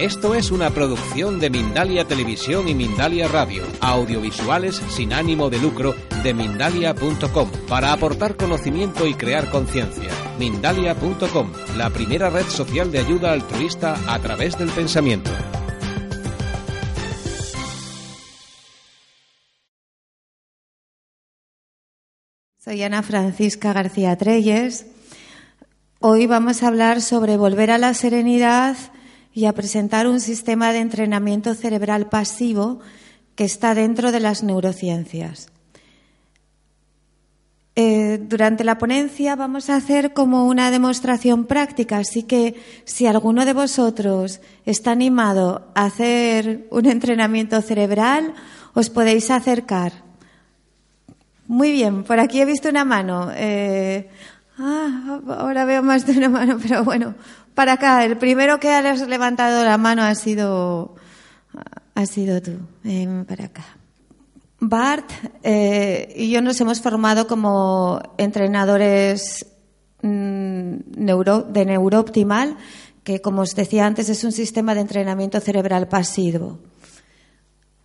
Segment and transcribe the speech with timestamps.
[0.00, 5.94] Esto es una producción de Mindalia Televisión y Mindalia Radio, audiovisuales sin ánimo de lucro
[6.22, 10.10] de mindalia.com, para aportar conocimiento y crear conciencia.
[10.38, 15.30] Mindalia.com, la primera red social de ayuda altruista a través del pensamiento.
[22.56, 24.86] Soy Ana Francisca García Treyes.
[25.98, 28.78] Hoy vamos a hablar sobre volver a la serenidad
[29.32, 32.80] y a presentar un sistema de entrenamiento cerebral pasivo
[33.34, 35.48] que está dentro de las neurociencias.
[37.76, 43.46] Eh, durante la ponencia vamos a hacer como una demostración práctica, así que si alguno
[43.46, 48.34] de vosotros está animado a hacer un entrenamiento cerebral,
[48.74, 49.92] os podéis acercar.
[51.46, 53.30] Muy bien, por aquí he visto una mano.
[53.34, 54.10] Eh,
[54.58, 57.14] ah, ahora veo más de una mano, pero bueno,
[57.60, 58.06] para acá.
[58.06, 60.94] El primero que has levantado la mano ha sido,
[61.94, 62.52] ha sido tú.
[63.28, 63.66] para acá.
[64.60, 65.10] Bart
[65.42, 69.44] eh, y yo nos hemos formado como entrenadores
[70.00, 70.74] mm,
[71.52, 72.56] de neurooptimal,
[73.04, 76.60] que como os decía antes es un sistema de entrenamiento cerebral pasivo.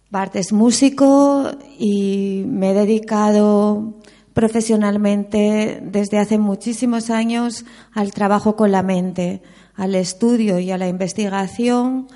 [0.09, 3.95] Bart es músico y me he dedicado
[4.33, 9.41] profesionalmente desde hace muchísimos años al trabajo con la mente
[9.75, 12.07] al estudio y a la investigación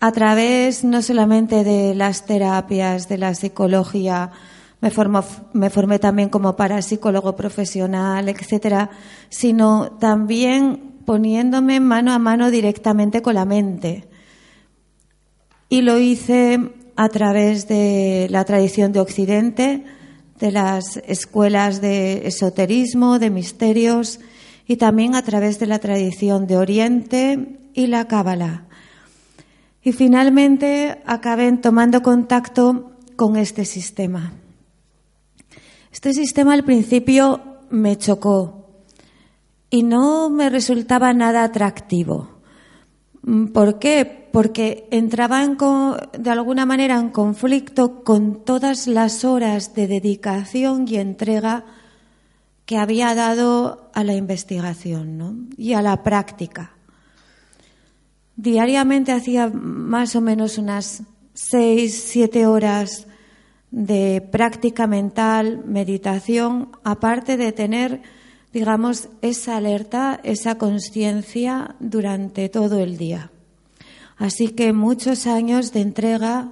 [0.00, 4.32] a través no solamente de las terapias, de la psicología,
[4.82, 8.90] me, formé también como parapsicólogo profesional, etcétera,
[9.30, 14.06] sino también poniéndome mano a mano directamente con la mente.
[15.70, 16.60] Y lo hice
[16.96, 19.84] a través de la tradición de Occidente,
[20.38, 24.20] de las escuelas de esoterismo, de misterios,
[24.66, 28.66] y también a través de la tradición de Oriente y la Cábala.
[29.82, 34.32] Y finalmente acabé tomando contacto con este sistema.
[35.92, 38.64] Este sistema al principio me chocó
[39.70, 42.30] y no me resultaba nada atractivo.
[43.52, 44.28] ¿Por qué?
[44.32, 51.64] Porque entraba de alguna manera en conflicto con todas las horas de dedicación y entrega
[52.66, 56.72] que había dado a la investigación y a la práctica.
[58.36, 61.02] Diariamente hacía más o menos unas
[61.34, 63.06] seis, siete horas
[63.70, 68.02] de práctica mental, meditación, aparte de tener,
[68.52, 73.30] digamos, esa alerta, esa conciencia durante todo el día.
[74.16, 76.50] Así que muchos años de entrega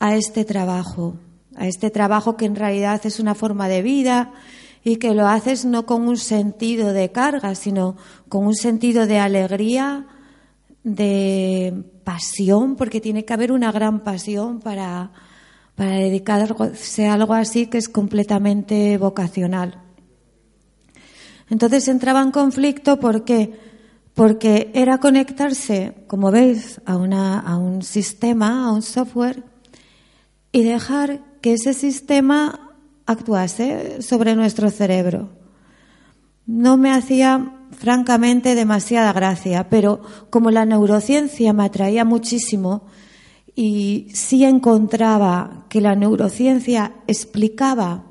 [0.00, 1.16] a este trabajo,
[1.56, 4.32] a este trabajo que en realidad es una forma de vida
[4.84, 7.96] y que lo haces no con un sentido de carga, sino
[8.28, 10.06] con un sentido de alegría,
[10.82, 15.10] de pasión, porque tiene que haber una gran pasión para,
[15.74, 19.80] para dedicarse a algo así que es completamente vocacional.
[21.48, 23.74] Entonces entraba en conflicto porque
[24.14, 29.42] porque era conectarse, como veis, a, una, a un sistema, a un software,
[30.52, 32.63] y dejar que ese sistema
[33.06, 35.30] actuase sobre nuestro cerebro.
[36.46, 40.00] No me hacía, francamente, demasiada gracia, pero
[40.30, 42.86] como la neurociencia me atraía muchísimo
[43.54, 48.04] y sí encontraba que la neurociencia explicaba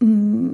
[0.00, 0.50] mm,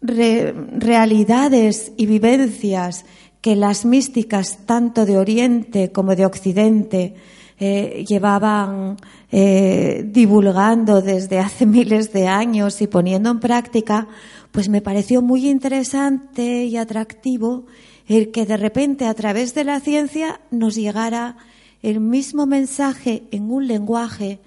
[0.00, 3.04] realidades y vivencias
[3.40, 7.14] que las místicas, tanto de Oriente como de Occidente,
[7.58, 8.96] eh, llevaban
[9.32, 14.08] eh, divulgando desde hace miles de años y poniendo en práctica,
[14.52, 17.66] pues me pareció muy interesante y atractivo
[18.08, 21.36] el que de repente a través de la ciencia nos llegara
[21.82, 24.40] el mismo mensaje en un lenguaje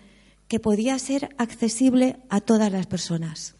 [0.48, 3.56] que podía ser accesible a todas las personas.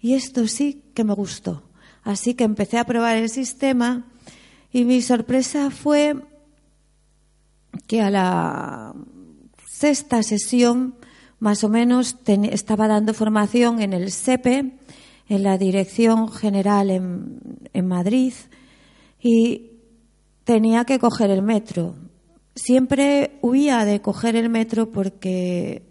[0.00, 1.64] Y esto sí que me gustó.
[2.02, 4.06] Así que empecé a probar el sistema
[4.72, 6.16] y mi sorpresa fue
[7.86, 8.94] que a la
[9.66, 10.96] sexta sesión,
[11.38, 14.78] más o menos, estaba dando formación en el SEPE,
[15.28, 17.40] en la Dirección General en,
[17.72, 18.32] en Madrid,
[19.20, 19.72] y
[20.44, 21.94] tenía que coger el metro.
[22.54, 25.82] Siempre huía de coger el metro porque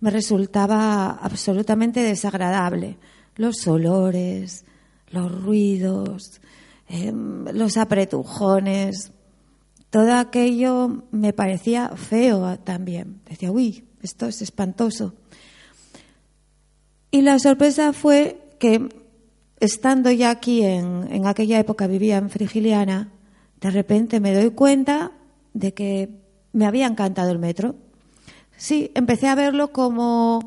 [0.00, 2.98] me resultaba absolutamente desagradable.
[3.36, 4.64] Los olores,
[5.10, 6.40] los ruidos,
[6.88, 9.12] em, los apretujones.
[9.90, 13.20] Todo aquello me parecía feo también.
[13.28, 15.14] Decía, uy, esto es espantoso.
[17.10, 18.88] Y la sorpresa fue que,
[19.60, 23.12] estando ya aquí, en, en aquella época vivía en Frigiliana,
[23.60, 25.12] de repente me doy cuenta
[25.54, 26.10] de que
[26.52, 27.74] me había encantado el metro.
[28.56, 30.40] Sí, empecé a verlo como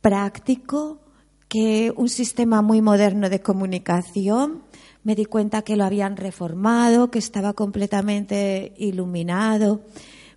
[0.00, 1.00] práctico,
[1.48, 4.62] que un sistema muy moderno de comunicación.
[5.04, 9.82] Me di cuenta que lo habían reformado, que estaba completamente iluminado.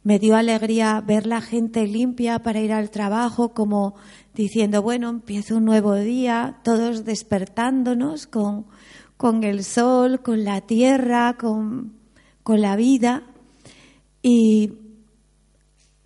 [0.04, 3.96] Me dio alegría ver la gente limpia para ir al trabajo, como
[4.34, 8.66] diciendo, bueno, empieza un nuevo día, todos despertándonos con,
[9.18, 11.94] con el sol, con la tierra, con,
[12.44, 13.24] con la vida.
[14.24, 14.74] Y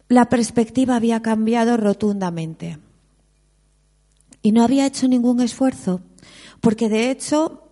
[0.08, 2.80] la perspectiva había cambiado rotundamente.
[4.42, 6.02] Y no había hecho ningún esfuerzo,
[6.62, 7.65] porque de hecho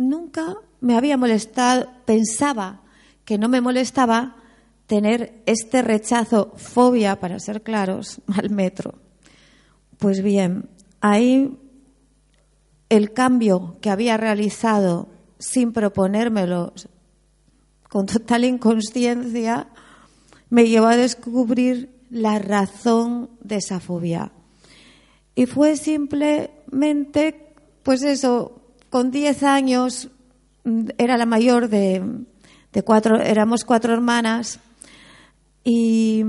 [0.00, 2.80] nunca me había molestado, pensaba
[3.24, 4.36] que no me molestaba
[4.86, 8.94] tener este rechazo, fobia, para ser claros, al metro.
[9.98, 10.68] Pues bien,
[11.00, 11.56] ahí
[12.88, 15.08] el cambio que había realizado
[15.38, 16.72] sin proponérmelo,
[17.88, 19.68] con total inconsciencia,
[20.48, 24.32] me llevó a descubrir la razón de esa fobia.
[25.34, 28.59] Y fue simplemente, pues eso,
[28.90, 30.08] con 10 años,
[30.64, 32.02] mm, era la mayor de,
[32.84, 34.60] cuatro, éramos cuatro hermanas
[35.64, 36.22] y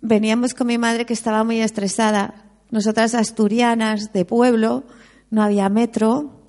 [0.00, 2.44] veníamos con mi madre que estaba muy estresada.
[2.70, 4.84] Nosotras asturianas de pueblo,
[5.30, 6.42] no había metro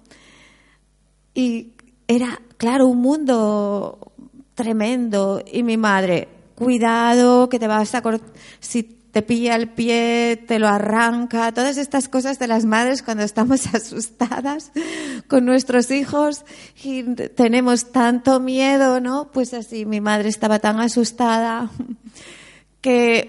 [1.34, 1.74] y
[2.08, 4.12] era, claro, un mundo
[4.56, 8.02] tremendo y mi madre, cuidado que te vas a
[8.60, 13.24] si te pilla el pie, te lo arranca, todas estas cosas de las madres cuando
[13.24, 14.72] estamos asustadas
[15.28, 16.46] con nuestros hijos
[16.84, 17.04] y
[17.36, 19.32] tenemos tanto miedo, ¿no?
[19.32, 21.72] Pues así, mi madre estaba tan asustada
[22.82, 23.28] que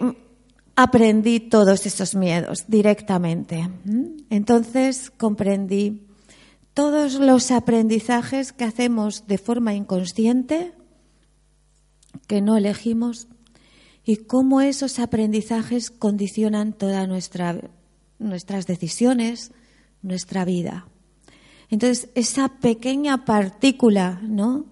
[0.77, 3.69] aprendí todos esos miedos directamente.
[4.31, 6.07] Entonces comprendí
[6.75, 10.73] todos los aprendizajes que hacemos de forma inconsciente,
[12.27, 13.29] que no elegimos,
[14.11, 17.61] y cómo esos aprendizajes condicionan todas nuestra,
[18.19, 19.53] nuestras decisiones,
[20.03, 20.89] nuestra vida.
[21.69, 24.67] Entonces, esa pequeña partícula ¿no?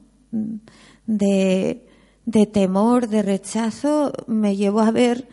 [1.07, 1.87] de,
[2.27, 5.29] de temor, de rechazo, me llevó a ver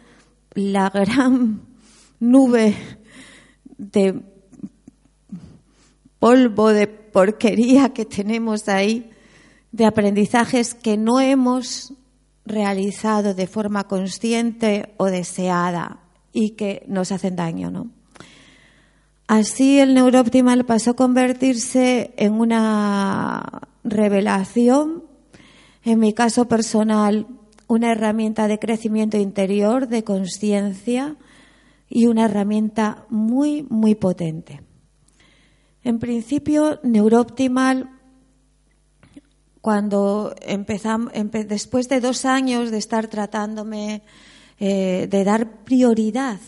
[0.53, 1.61] la gran
[2.19, 2.75] nube
[3.79, 4.21] de
[6.19, 9.09] polvo, de porquería que tenemos ahí,
[9.71, 11.91] de aprendizajes que no hemos
[12.45, 15.99] realizado de forma consciente o deseada
[16.31, 17.89] y que nos hacen daño, ¿no?
[19.27, 25.03] Así el neurooptimal pasó a convertirse en una revelación,
[25.83, 27.25] en mi caso personal,
[27.67, 31.15] una herramienta de crecimiento interior, de conciencia
[31.89, 34.61] y una herramienta muy, muy potente.
[35.83, 37.94] En principio, neurooptimal
[39.65, 41.11] cuando empezamos,
[41.47, 44.03] después de dos años de estar tratándome,
[44.59, 46.39] eh, de dar prioridad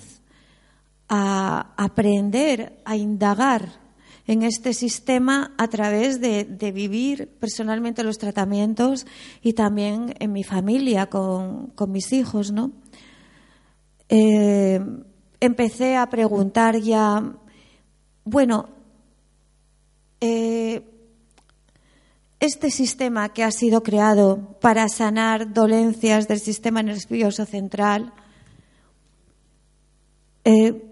[1.09, 3.79] a aprender, a indagar
[4.27, 9.07] en este sistema a través de, vivir personalmente los tratamientos
[9.41, 12.71] y también en mi familia, con, mis hijos, ¿no?
[14.09, 14.79] Eh,
[15.39, 17.33] empecé a preguntar ya,
[18.25, 18.69] bueno,
[20.21, 20.96] eh,
[22.39, 28.13] este sistema que ha sido creado para sanar dolencias del sistema nervioso central,
[30.44, 30.84] eh,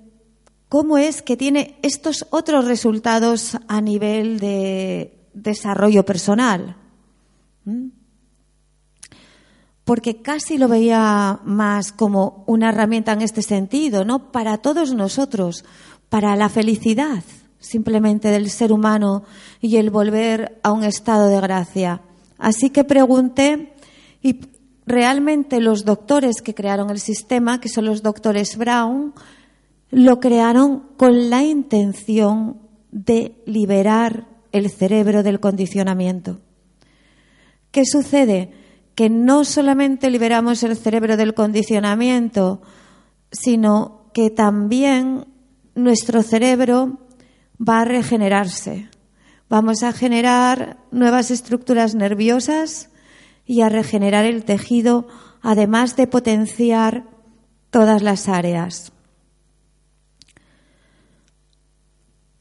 [0.69, 6.77] ¿cómo es que tiene estos otros resultados a nivel de desarrollo personal?
[7.63, 7.89] ¿Mm?
[9.83, 14.31] Porque casi lo veía más como una herramienta en este sentido, ¿no?
[14.31, 15.63] Para todos nosotros,
[16.09, 17.23] para la felicidad
[17.65, 19.23] simplemente del ser humano
[19.61, 22.01] y el volver a un estado de gracia.
[22.37, 23.73] Así que pregunté
[24.21, 24.39] y
[24.85, 29.13] realmente los doctores que crearon el sistema, que son los doctores Brown,
[29.91, 32.59] lo crearon con la intención
[32.91, 36.39] de liberar el cerebro del condicionamiento.
[37.71, 38.51] ¿Qué sucede?
[38.95, 42.61] Que no solamente liberamos el cerebro del condicionamiento,
[43.31, 45.27] sino que también
[45.75, 46.99] nuestro cerebro
[47.59, 48.89] va a regenerarse.
[49.49, 52.89] Vamos a generar nuevas estructuras nerviosas
[53.45, 55.07] y a regenerar el tejido,
[55.41, 57.05] además de potenciar
[57.69, 58.91] todas las áreas.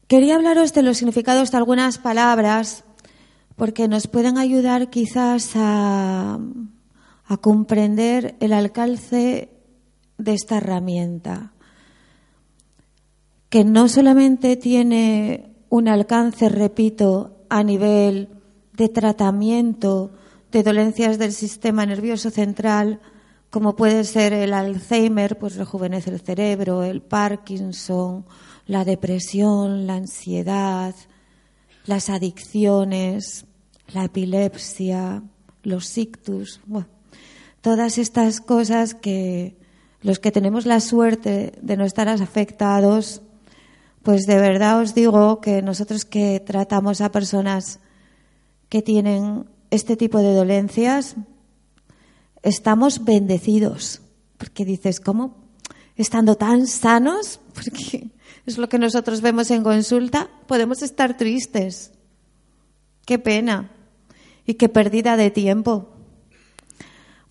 [0.07, 2.83] Quería hablaros de los significados de algunas palabras
[3.55, 6.39] porque nos pueden ayudar quizás a,
[7.25, 9.49] a comprender el alcance
[10.17, 11.54] de esta herramienta
[13.55, 18.27] que no solamente tiene un alcance, repito, a nivel
[18.73, 20.11] de tratamiento
[20.51, 22.99] de dolencias del sistema nervioso central,
[23.49, 28.25] como puede ser el Alzheimer, pues rejuvenece el cerebro, el Parkinson,
[28.67, 30.93] la depresión, la ansiedad,
[31.85, 33.45] las adicciones,
[33.93, 35.23] la epilepsia,
[35.63, 36.59] los ictus,
[37.61, 39.55] todas estas cosas que
[40.01, 43.21] los que tenemos la suerte de no estar afectados,
[44.05, 47.79] pues de verdad os digo que nosotros que tratamos a personas
[48.69, 51.15] que tienen este tipo de dolencias,
[52.43, 54.01] estamos bendecidos.
[54.37, 55.35] Porque dices, ¿cómo?
[55.95, 58.11] Estando tan sanos, porque
[58.45, 61.91] es lo que nosotros vemos en consulta, podemos estar tristes.
[63.07, 63.71] Qué pena
[64.45, 65.89] y qué pérdida de tiempo.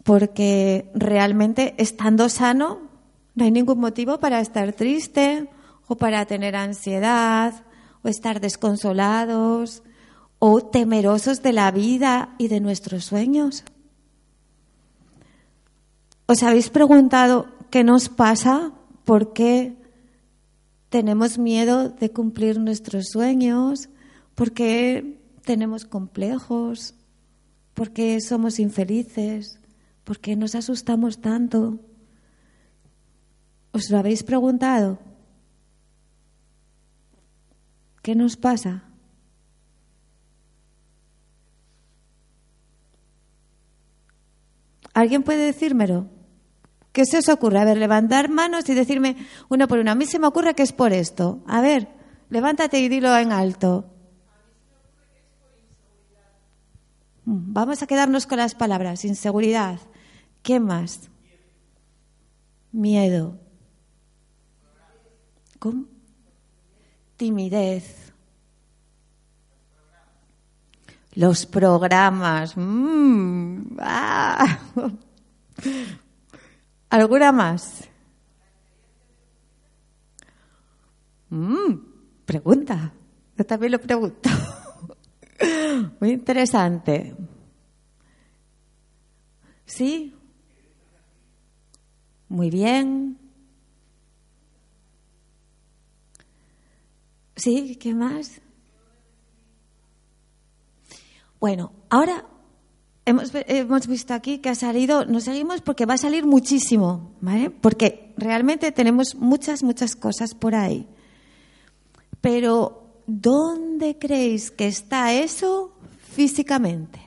[0.02, 2.80] Porque realmente estando sano
[3.36, 5.48] no hay ningún motivo para estar triste
[5.86, 7.64] o para tener ansiedad
[8.02, 9.82] o estar desconsolados
[10.38, 13.64] o temerosos de la vida y de nuestros sueños.
[16.26, 18.72] ¿Os habéis preguntado qué nos pasa?
[19.04, 19.76] ¿Por qué
[20.88, 23.88] tenemos miedo de cumplir nuestros sueños?
[24.34, 26.94] ¿Por qué tenemos complejos?
[27.74, 29.58] ¿Por qué somos infelices?
[30.04, 31.80] ¿Por qué nos asustamos tanto?
[33.72, 34.98] ¿Os lo habéis preguntado?
[38.04, 38.82] ¿Qué nos pasa?
[44.92, 46.10] ¿Alguien puede decírmelo?
[46.92, 47.60] ¿Qué se os ocurre?
[47.60, 49.16] A ver, levantar manos y decirme
[49.48, 49.90] uno por uno.
[49.90, 51.42] A mí se me ocurre que es por esto.
[51.46, 51.88] A ver,
[52.28, 53.86] levántate y dilo en alto.
[57.24, 59.06] Mm, vamos a quedarnos con las palabras.
[59.06, 59.80] Inseguridad.
[60.42, 61.08] ¿Qué más?
[62.70, 63.40] Miedo.
[65.58, 65.93] ¿Cómo?
[67.24, 68.12] Timidez.
[71.14, 72.54] Los programas.
[72.54, 74.58] Mm, ah.
[76.90, 77.88] ¿Alguna más?
[81.30, 81.72] Mm,
[82.26, 82.92] pregunta.
[83.38, 84.28] Yo también lo pregunto.
[86.00, 87.16] Muy interesante.
[89.64, 90.14] ¿Sí?
[92.28, 93.23] Muy bien.
[97.36, 97.76] ¿Sí?
[97.76, 98.40] ¿Qué más?
[101.40, 102.24] Bueno, ahora
[103.04, 107.50] hemos, hemos, visto aquí que ha salido, nos seguimos porque va a salir muchísimo, ¿vale?
[107.50, 110.88] Porque realmente tenemos muchas, muchas cosas por ahí.
[112.20, 115.76] Pero, ¿dónde creéis que está eso
[116.14, 117.00] físicamente?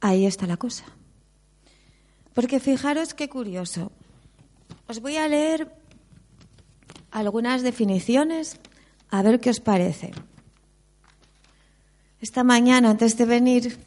[0.00, 0.95] Ahí está la cosa.
[2.36, 3.90] Porque fijaros qué curioso.
[4.88, 5.72] Os voy a leer
[7.10, 8.60] algunas definiciones
[9.08, 10.12] a ver qué os parece.
[12.20, 13.78] Esta mañana, antes de venir,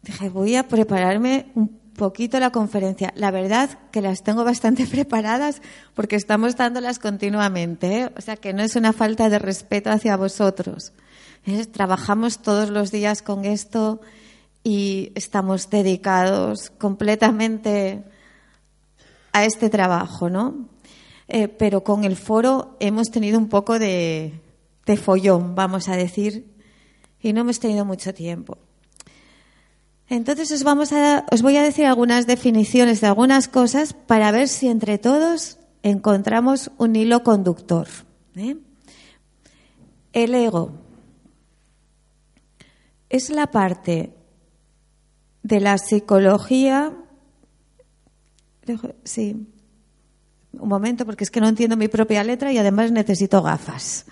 [0.00, 3.12] dije, voy a prepararme un poquito la conferencia.
[3.16, 5.60] La verdad que las tengo bastante preparadas
[5.94, 8.02] porque estamos dándolas continuamente.
[8.02, 8.12] ¿eh?
[8.16, 10.92] O sea que no es una falta de respeto hacia vosotros.
[11.72, 14.00] Trabajamos todos los días con esto
[14.62, 18.04] y estamos dedicados completamente
[19.32, 20.68] a este trabajo, ¿no?
[21.28, 24.40] Eh, pero con el foro hemos tenido un poco de,
[25.02, 26.46] follón, vamos a decir,
[27.20, 28.58] y no hemos tenido mucho tiempo.
[30.08, 34.48] Entonces os, vamos a, os voy a decir algunas definiciones de algunas cosas para ver
[34.48, 37.88] si entre todos encontramos un hilo conductor.
[38.36, 38.56] ¿eh?
[40.12, 40.72] El ego
[43.08, 44.12] es la parte
[45.42, 46.92] de la psicología.
[49.04, 49.46] Sí,
[50.52, 54.06] un momento, porque es que no entiendo mi propia letra y además necesito gafas.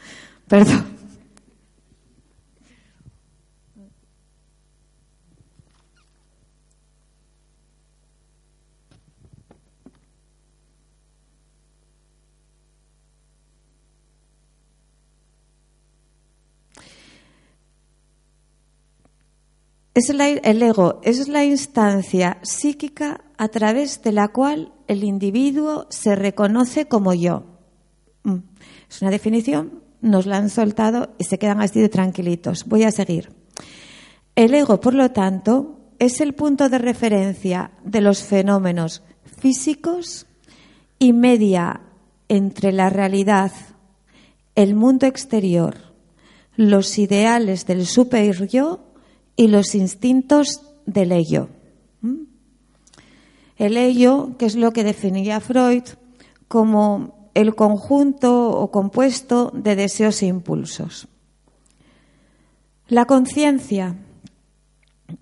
[0.48, 0.99] Perdón.
[19.92, 20.20] Es el
[20.62, 27.12] ego es la instancia psíquica a través de la cual el individuo se reconoce como
[27.12, 27.44] yo.
[28.22, 28.36] Mm.
[28.88, 32.66] Es una definición, nos la han soltado y se quedan así de tranquilitos.
[32.66, 33.32] Voy a seguir.
[34.36, 39.02] El ego, por lo tanto, es el punto de referencia de los fenómenos
[39.38, 40.26] físicos
[40.98, 41.80] y media
[42.28, 43.52] entre la realidad,
[44.54, 45.76] el mundo exterior,
[46.54, 48.89] los ideales del super yo
[49.40, 51.48] y los instintos del ello.
[52.02, 52.24] ¿Mm?
[53.56, 55.84] El ello, que es lo que definía Freud
[56.46, 61.08] como el conjunto o compuesto de deseos e impulsos.
[62.86, 63.96] La conciencia,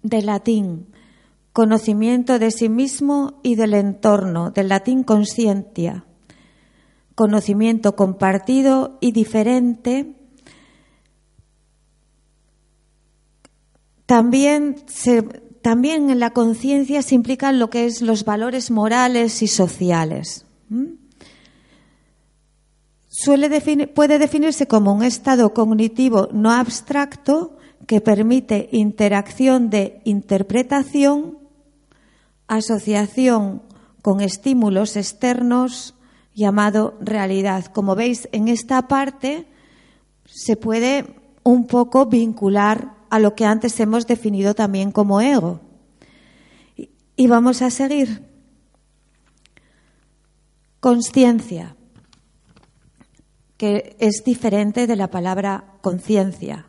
[0.03, 0.89] del latín,
[1.53, 6.07] conocimiento de sí mismo y del entorno, del latín conscientia,
[7.15, 10.18] conocimiento compartido y diferente.
[14.09, 14.77] También,
[15.63, 20.47] también en la conciencia se implican lo que es los valores morales y sociales
[23.95, 31.39] puede definirse como un estado cognitivo no abstracto que permite interacción de interpretación,
[32.47, 33.63] asociación
[34.03, 35.95] con estímulos externos
[36.35, 37.67] llamado realidad.
[37.67, 39.47] Como veis, en esta parte
[40.27, 45.61] se puede un poco vincular a lo que antes hemos definido también como ego.
[47.17, 48.25] Y vamos a seguir.
[50.81, 51.75] Consciencia
[53.59, 56.67] que es diferente de la palabra conciencia.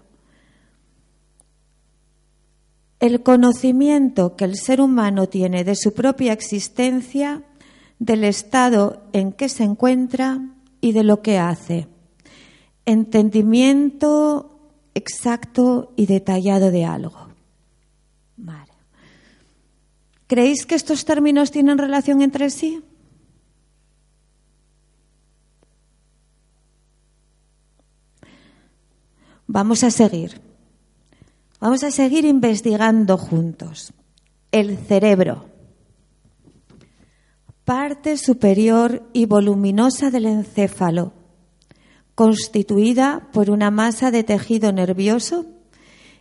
[2.99, 7.43] El conocimiento que el ser humano tiene de su propia existencia,
[7.99, 10.41] del estado en que se encuentra
[10.81, 11.87] y de lo que hace.
[12.85, 14.58] Entendimiento
[14.93, 17.29] exacto y detallado de algo.
[20.29, 22.83] ¿Creéis que estos términos tienen relación entre sí?
[29.47, 30.39] Vamos a seguir.
[31.59, 33.91] Vamos a seguir investigando juntos.
[34.51, 35.45] El cerebro.
[37.65, 41.13] Parte superior y voluminosa del encéfalo,
[42.19, 45.45] constituida por una masa de tejido nervioso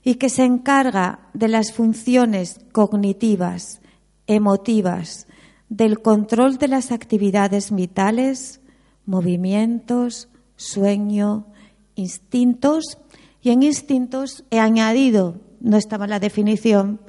[0.05, 3.81] y que se encarga de las funciones cognitivas,
[4.29, 5.27] emotivas,
[5.69, 8.61] del control de las actividades vitales,
[9.07, 11.49] movimientos, sueño,
[11.97, 12.99] instintos
[13.43, 17.01] y en instintos he añadido, no estaba en la definición,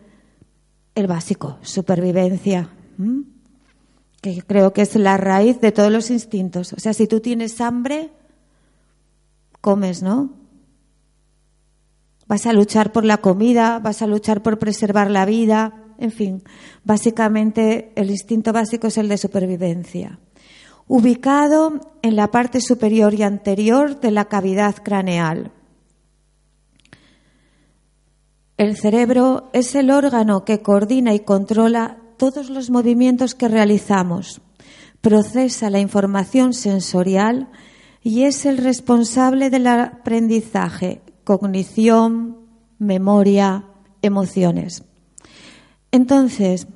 [0.95, 2.71] el básico, supervivencia,
[4.19, 6.73] que creo que es la raíz de todos los instintos.
[6.73, 8.09] O sea, si tú tienes hambre,
[9.61, 10.31] comes, ¿no?
[12.27, 16.43] Vas a luchar por la comida, vas a luchar por preservar la vida, en fin,
[16.83, 20.19] básicamente el instinto básico es el de supervivencia.
[20.87, 25.51] Ubicado en la parte superior y anterior de la cavidad craneal.
[28.57, 34.41] El cerebro es el órgano que coordina y controla todos los movimientos que realizamos,
[35.01, 37.49] procesa la información sensorial
[38.01, 42.37] y es el responsable del aprendizaje, cognición,
[42.77, 43.65] memoria,
[44.01, 44.83] emociones.
[45.91, 46.67] Entonces,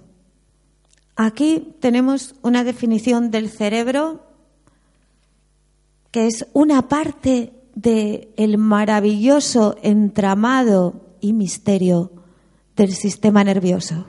[1.16, 4.28] aquí tenemos una definición del cerebro
[6.12, 12.12] que es una parte del maravilloso entramado y misterio
[12.76, 14.06] del sistema nervioso.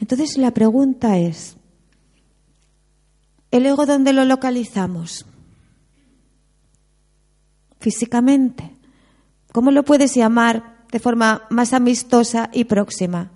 [0.00, 1.56] Entonces la pregunta es,
[3.50, 5.26] ¿el ego dónde lo localizamos?
[7.84, 8.70] Físicamente.
[9.52, 13.30] ¿Cómo lo puedes llamar de forma más amistosa y próxima?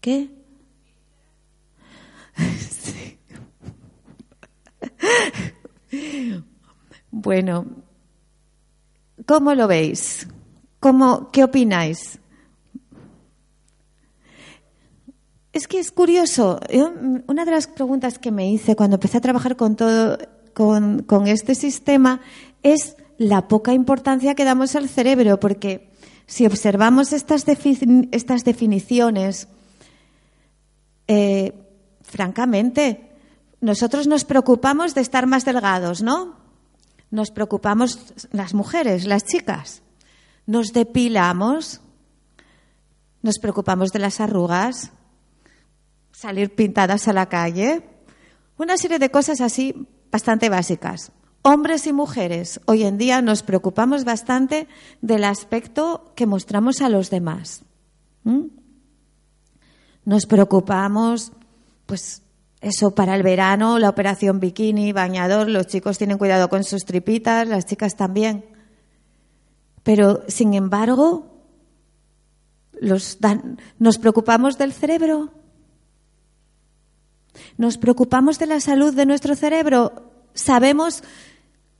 [0.00, 0.30] ¿Qué?
[7.14, 7.66] Bueno,
[9.26, 10.26] ¿Cómo lo veis?
[10.80, 12.18] ¿Cómo, ¿Qué opináis?
[15.52, 16.60] Es que es curioso.
[17.26, 20.18] una de las preguntas que me hice cuando empecé a trabajar con todo,
[20.54, 22.20] con, este sistema,
[22.62, 25.90] es la poca importancia que damos al cerebro, porque
[26.26, 29.48] si observamos estas, estas definiciones,
[31.06, 31.52] eh,
[32.00, 33.10] francamente,
[33.60, 36.42] nosotros nos preocupamos de estar más delgados, ¿no?
[37.12, 37.98] nos preocupamos
[38.32, 39.82] las mujeres, las chicas.
[40.46, 41.82] Nos depilamos,
[43.20, 44.90] nos preocupamos de las arrugas,
[46.12, 47.82] salir pintadas a la calle,
[48.58, 51.10] una serie de cosas así bastante básicas.
[51.42, 54.68] Hombres y mujeres, hoy en día nos preocupamos bastante
[55.00, 57.64] del aspecto que mostramos a los demás.
[60.04, 61.32] Nos preocupamos,
[61.86, 62.22] pues,
[62.60, 67.48] eso para el verano, la operación bikini, bañador, los chicos tienen cuidado con sus tripitas,
[67.48, 68.44] las chicas también.
[69.82, 71.26] Pero, sin embargo,
[72.80, 75.41] nos preocupamos del cerebro.
[77.58, 80.10] Nos preocupamos de la salud de nuestro cerebro.
[80.34, 81.02] Sabemos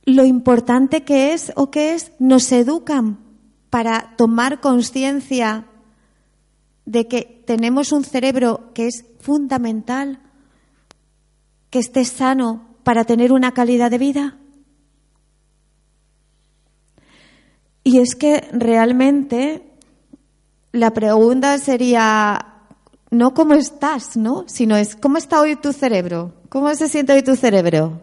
[0.05, 2.11] lo importante que es o que es.
[2.19, 3.19] Nos educan
[3.69, 5.65] para tomar conciencia
[6.85, 10.19] de que tenemos un cerebro que es fundamental
[11.73, 14.37] que estés sano para tener una calidad de vida?
[17.83, 19.63] Y es que realmente
[20.71, 22.52] la pregunta sería
[23.13, 24.45] no cómo estás, ¿no?
[24.47, 28.01] Sino es cómo está hoy tu cerebro, cómo se siente hoy tu cerebro.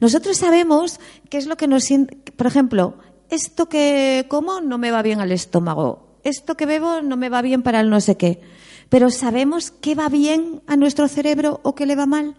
[0.00, 2.94] Nosotros sabemos qué es lo que nos siente, por ejemplo,
[3.28, 7.42] esto que como no me va bien al estómago, esto que bebo no me va
[7.42, 8.40] bien para el no sé qué,
[8.88, 12.36] pero sabemos qué va bien a nuestro cerebro o qué le va mal.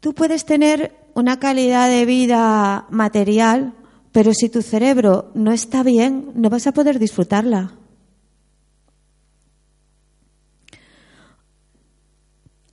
[0.00, 3.74] Tú puedes tener una calidad de vida material,
[4.10, 7.74] pero si tu cerebro no está bien, no vas a poder disfrutarla.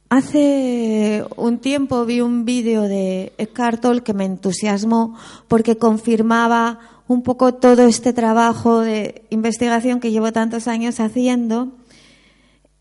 [0.10, 5.15] Hace un tiempo vi un vídeo de Eckhart Tolle que me entusiasmó
[5.48, 11.74] porque confirmaba un poco todo este trabajo de investigación que llevo tantos años haciendo.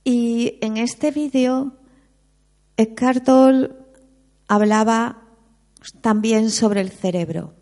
[0.05, 1.75] Y en este vídeo,
[2.79, 3.73] Eckhart Tolle
[4.47, 5.19] hablaba
[6.01, 7.53] también sobre el cerebro.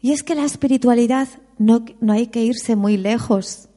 [0.00, 1.26] Y es que la espiritualidad
[1.58, 3.68] no, no hay que irse muy lejos,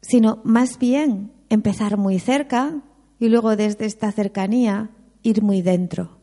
[0.00, 2.80] sino más bien empezar muy cerca
[3.18, 4.90] y luego desde esta cercanía
[5.22, 6.18] ir muy dentro.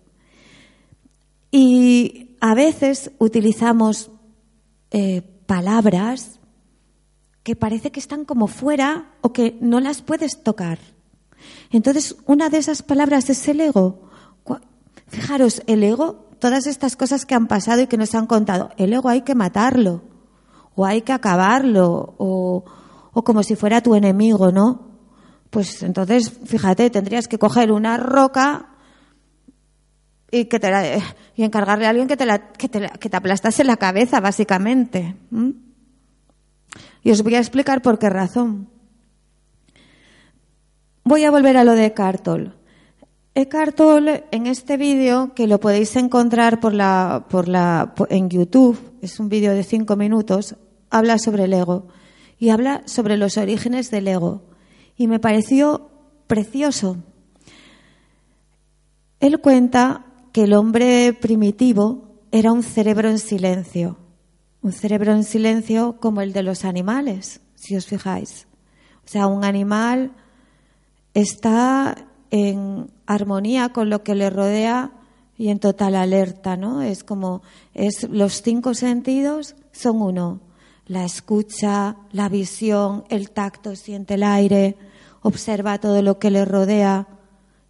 [1.52, 4.10] Y a veces utilizamos
[4.90, 6.40] eh, palabras
[7.44, 10.80] que parece que están como fuera o que no las puedes tocar.
[11.72, 14.10] Entonces, una de esas palabras es el ego.
[15.08, 18.92] Fijaros, el ego, todas estas cosas que han pasado y que nos han contado, el
[18.92, 20.02] ego hay que matarlo,
[20.76, 22.66] o hay que acabarlo, o,
[23.14, 24.87] o como si fuera tu enemigo, ¿no?
[25.50, 28.70] Pues entonces, fíjate, tendrías que coger una roca
[30.32, 30.70] y que te
[31.36, 35.16] y encargarle a alguien que te, la, que te, aplastase la cabeza, básicamente.
[37.04, 38.70] Y os voy a explicar por qué razón.
[41.04, 42.56] Voy a volver a lo de Cartol.
[43.76, 49.20] Tolle, en este vídeo, que lo podéis encontrar por la, por la, en YouTube, es
[49.20, 50.56] un vídeo de cinco minutos,
[50.90, 51.88] habla sobre el ego
[52.40, 54.47] y habla sobre los orígenes del ego
[54.98, 55.90] y me pareció
[56.28, 56.98] precioso.
[59.20, 63.98] Él cuenta que el hombre primitivo era un cerebro en silencio,
[64.62, 68.48] un cerebro en silencio como el de los animales, si os fijáis.
[69.06, 70.12] O sea, un animal
[71.14, 71.96] está
[72.30, 74.92] en armonía con lo que le rodea
[75.38, 76.82] y en total alerta, ¿no?
[76.82, 77.42] Es como
[77.74, 80.42] es los cinco sentidos son uno,
[80.88, 84.76] la escucha, la visión, el tacto, siente el aire,
[85.22, 87.08] observa todo lo que le rodea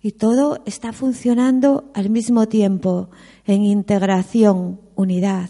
[0.01, 3.09] y todo está funcionando al mismo tiempo
[3.45, 5.49] en integración, unidad.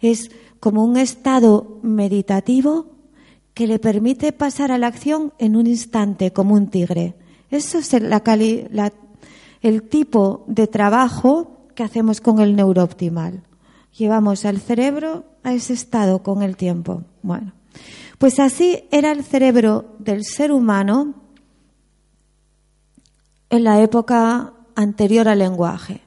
[0.00, 2.86] Es como un estado meditativo
[3.54, 7.14] que le permite pasar a la acción en un instante como un tigre.
[7.50, 13.42] Eso es el tipo de trabajo que hacemos con el neurooptimal.
[13.96, 17.02] Llevamos al cerebro a ese estado con el tiempo.
[17.22, 17.52] Bueno,
[18.20, 21.14] pues así era el cerebro del ser humano
[23.48, 26.02] en la época anterior al lenguaje.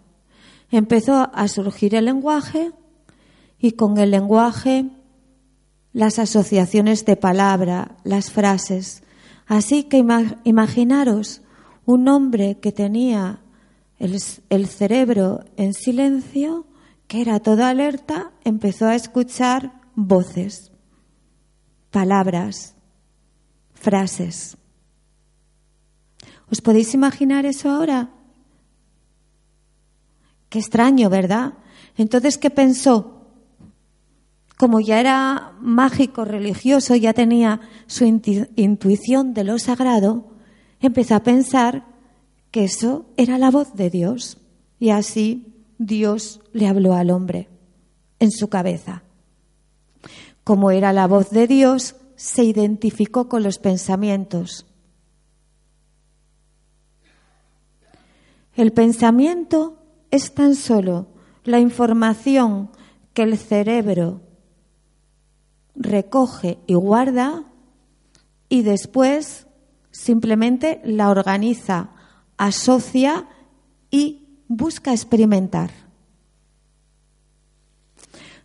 [0.70, 2.72] Empezó a surgir el lenguaje
[3.58, 4.92] y con el lenguaje
[5.92, 9.02] las asociaciones de palabra, las frases.
[9.48, 10.06] Así que
[10.44, 11.42] imaginaros
[11.84, 13.40] un hombre que tenía
[13.98, 16.68] el, el, cerebro en silencio,
[17.08, 20.73] que era toda alerta, empezó a escuchar voces
[21.94, 22.74] palabras,
[23.76, 24.58] frases.
[26.52, 28.10] ¿Os podéis imaginar eso ahora?
[30.50, 31.54] Qué extraño, ¿verdad?
[31.96, 33.22] Entonces, ¿qué pensó?
[34.58, 40.32] Como ya era mágico religioso, ya tenía su intuición de lo sagrado,
[40.80, 41.86] empezó a pensar
[42.50, 44.40] que eso era la voz de Dios.
[44.80, 47.50] Y así Dios le habló al hombre
[48.20, 49.04] en su cabeza.
[50.44, 54.66] Como era la voz de Dios, se identificó con los pensamientos.
[58.56, 59.80] El pensamiento
[60.12, 61.08] es tan solo
[61.44, 62.70] la información
[63.14, 64.22] que el cerebro
[65.76, 67.46] recoge y guarda
[68.50, 69.48] y después
[69.92, 71.92] simplemente la organiza,
[72.38, 73.28] asocia
[73.90, 75.83] y busca experimentar.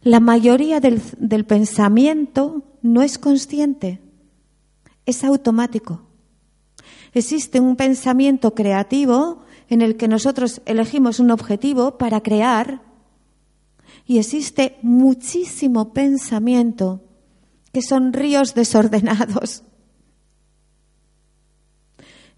[0.08, 4.00] La mayoría del, pensamiento no es consciente,
[5.04, 6.00] es automático.
[7.12, 12.80] Existe un pensamiento creativo en el que nosotros elegimos un objetivo para crear
[14.06, 17.02] y existe muchísimo pensamiento
[17.70, 19.62] que son ríos desordenados.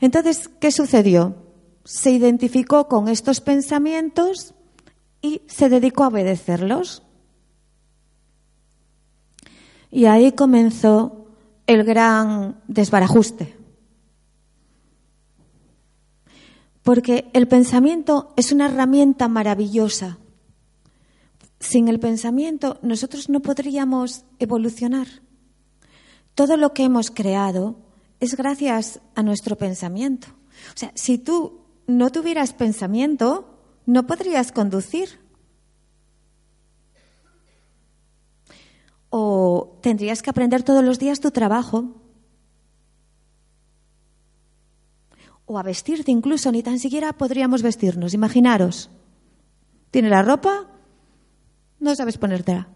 [0.01, 1.37] Entonces, ¿qué sucedió?
[1.85, 4.55] Se identificó con estos pensamientos
[5.23, 7.05] y se dedicó a obedecerlos.
[9.91, 11.27] Y ahí comenzó
[11.67, 13.57] el gran desbarajuste.
[16.83, 20.19] Porque el pensamiento es una herramienta maravillosa.
[21.59, 25.07] Sin el pensamiento nosotros no podríamos evolucionar.
[26.35, 27.77] Todo lo que hemos creado
[28.19, 30.29] es gracias a nuestro pensamiento.
[30.75, 35.21] O sea, si tú no tuvieras pensamiento, no podrías conducir.
[39.11, 41.97] O tendrías que aprender todos los días tu trabajo.
[45.47, 48.15] O a vestirte incluso, ni tan siquiera podríamos vestirnos.
[48.15, 48.91] Imaginaros.
[49.91, 50.69] Tiene la ropa,
[51.81, 52.69] no sabes ponértela.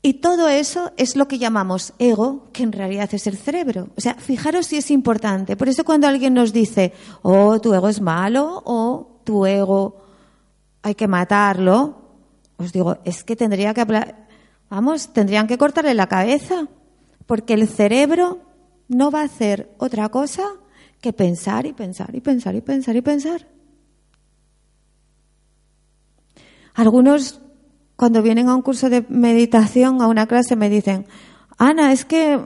[0.00, 3.88] Y todo eso es lo que llamamos ego, que en realidad es el cerebro.
[3.96, 5.56] O sea, fijaros si es importante.
[5.56, 9.96] Por eso cuando alguien nos dice, oh, tu ego es malo o tu ego
[10.82, 11.96] hay que matarlo,
[12.56, 13.80] os digo, es que tendría que
[14.70, 16.68] vamos, tendrían que cortarle la cabeza,
[17.26, 18.40] porque el cerebro
[18.88, 20.44] no va a hacer otra cosa
[21.00, 23.46] que pensar y pensar y pensar y pensar y pensar.
[26.74, 27.40] Algunos
[27.96, 31.06] cuando vienen a un curso de meditación, a una clase, me dicen,
[31.58, 32.40] Ana, es que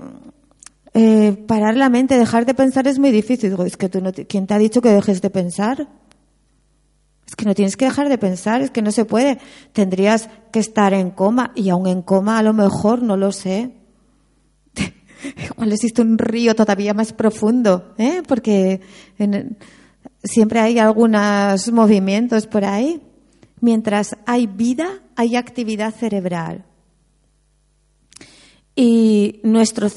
[0.94, 3.50] eh, parar la mente, dejar de pensar es muy difícil.
[3.50, 5.88] Digo, es que tú no ¿quién te ha dicho que dejes de pensar?
[7.32, 9.38] Es que no tienes que dejar de pensar, es que no se puede.
[9.72, 13.70] Tendrías que estar en coma y aún en coma a lo mejor, no lo sé.
[15.50, 18.20] Igual existe un río todavía más profundo, ¿eh?
[18.28, 18.82] porque
[20.22, 23.00] siempre hay algunos movimientos por ahí.
[23.62, 26.66] Mientras hay vida, hay actividad cerebral.
[28.76, 29.88] Y nuestro,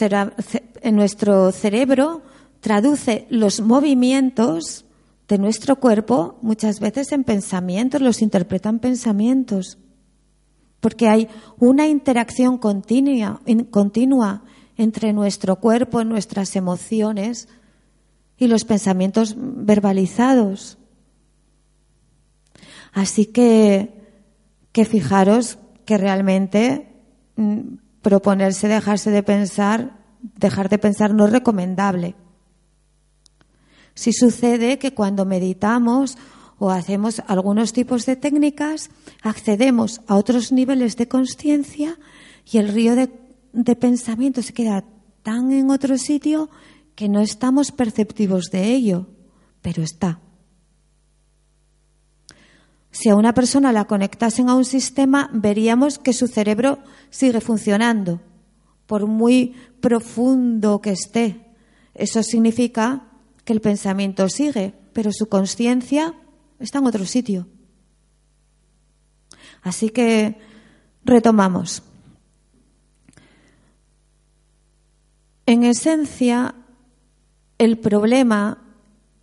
[0.90, 2.22] nuestro cerebro
[2.62, 4.85] traduce los movimientos
[5.28, 9.78] de nuestro cuerpo muchas veces en pensamientos, los interpretan pensamientos.
[10.80, 11.28] Porque hay
[11.60, 14.44] una interacción continua, continua
[14.78, 17.48] entre nuestro cuerpo, nuestras emociones
[18.38, 20.78] y los pensamientos verbalizados.
[22.92, 23.94] Así que,
[24.72, 26.94] que fijaros que realmente
[27.36, 32.16] mm, proponerse dejarse de pensar, dejar de pensar no es recomendable.
[33.96, 36.18] Si sucede que cuando meditamos
[36.60, 38.90] o hacemos algunos tipos de técnicas,
[39.22, 41.98] accedemos a otros niveles de conciencia
[42.50, 43.10] y el río de,
[43.54, 44.84] de pensamiento se queda
[45.24, 46.50] tan en otro sitio
[46.94, 49.08] que no estamos perceptivos de ello,
[49.62, 50.20] pero está.
[52.92, 56.80] Si a una persona la conectasen a un sistema, veríamos que su cerebro
[57.10, 58.22] sigue funcionando,
[58.86, 61.56] por muy profundo que esté.
[61.94, 63.15] Eso significa
[63.46, 66.14] que el pensamiento sigue, pero su conciencia
[66.60, 67.48] está en otro sitio.
[69.62, 70.38] Así que
[71.04, 71.84] retomamos.
[75.46, 76.56] En esencia,
[77.58, 78.64] el problema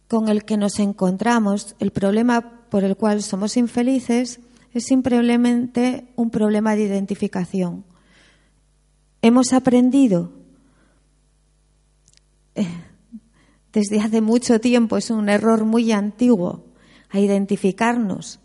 [0.08, 4.40] con el que nos encontramos, el problema por el cual somos infelices
[4.72, 7.84] es simplemente un problema de identificación.
[9.20, 10.32] Hemos aprendido
[12.54, 12.66] eh,
[13.72, 16.64] desde hace mucho tiempo, es un error muy antiguo,
[17.08, 18.40] a identificarnos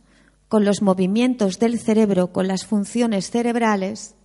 [0.48, 4.16] con los movimientos del cerebro, con las funciones cerebrales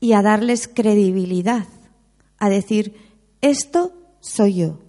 [0.00, 1.66] y a darles credibilidad,
[2.38, 2.96] a decir,
[3.40, 4.80] esto soy yo.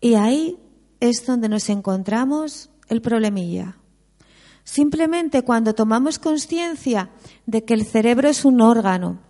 [0.00, 0.58] Y ahí
[0.98, 3.76] es donde nos encontramos el problemilla.
[4.64, 7.10] Simplemente cuando tomamos conciencia
[7.46, 9.20] de que el cerebro es un órgano,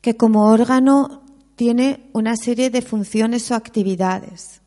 [0.00, 1.22] que como órgano
[1.58, 4.62] tiene una serie de funciones o actividades,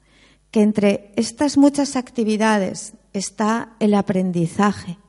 [0.52, 5.00] que entre estas muchas actividades está el aprendizaje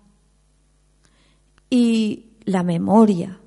[1.69, 3.39] y la memoria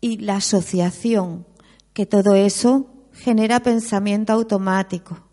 [0.00, 1.46] y la asociación,
[1.92, 5.30] que todo eso genera pensamiento automático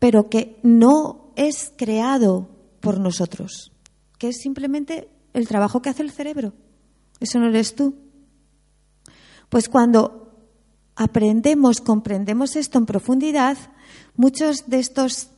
[0.00, 2.48] pero que no es creado
[2.80, 3.70] por nosotros,
[4.18, 6.54] que es simplemente el trabajo que hace el cerebro.
[7.20, 7.94] Eso no eres tú.
[9.50, 10.32] Pues cuando
[10.96, 13.58] aprendemos, comprendemos esto en profundidad,
[14.16, 15.28] muchos de estos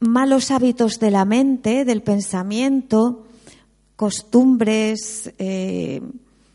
[0.00, 3.24] malos hábitos de la mente, del pensamiento,
[3.94, 6.02] costumbres eh,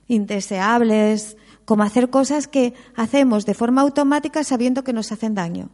[0.09, 5.69] indeseables, como hacer cosas que hacemos de forma automática sabiendo que nos hacen daño.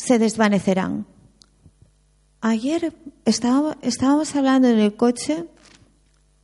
[0.00, 1.06] se desvanecerán.
[2.40, 2.94] Ayer
[3.26, 5.44] estábamos hablando en el coche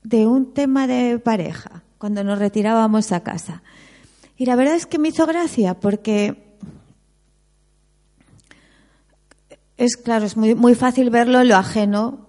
[0.06, 3.64] de un tema de pareja cuando nos retirábamos a casa.
[4.36, 6.54] Y la verdad es que me hizo gracia porque
[9.76, 12.28] es claro, es muy, muy fácil verlo lo ajeno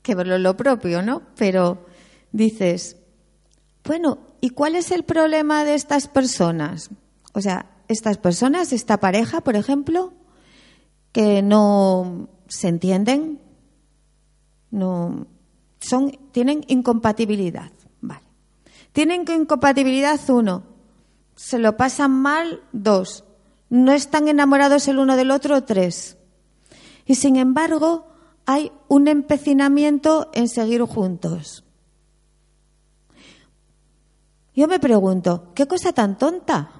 [0.00, 1.20] que verlo lo propio, ¿no?
[1.36, 1.84] Pero
[2.32, 2.96] dices,
[3.84, 6.88] bueno, ¿y cuál es el problema de estas personas?
[7.34, 10.14] O sea, estas personas, esta pareja, por ejemplo,
[11.12, 13.38] que no se entienden,
[14.70, 15.26] no
[15.82, 17.70] son, tienen incompatibilidad.
[18.00, 18.22] Vale.
[18.92, 20.62] Tienen incompatibilidad uno,
[21.34, 23.24] se lo pasan mal dos,
[23.68, 26.16] no están enamorados el uno del otro tres.
[27.06, 28.06] Y sin embargo,
[28.46, 31.64] hay un empecinamiento en seguir juntos.
[34.54, 36.70] Yo me pregunto, ¿qué cosa tan tonta?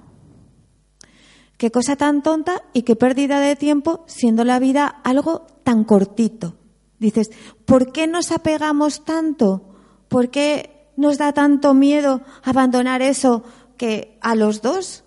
[1.57, 6.55] Qué cosa tan tonta y qué pérdida de tiempo siendo la vida algo tan cortito.
[6.99, 7.31] Dices,
[7.65, 9.75] ¿por qué nos apegamos tanto?
[10.07, 13.43] ¿Por qué nos da tanto miedo abandonar eso
[13.77, 15.03] que a los dos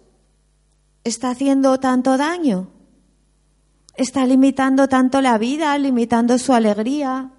[1.04, 2.68] está haciendo tanto daño?
[3.94, 7.30] Está limitando tanto la vida, limitando su alegría,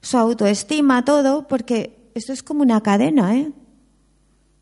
[0.00, 3.52] su autoestima, todo, porque esto es como una cadena, ¿eh?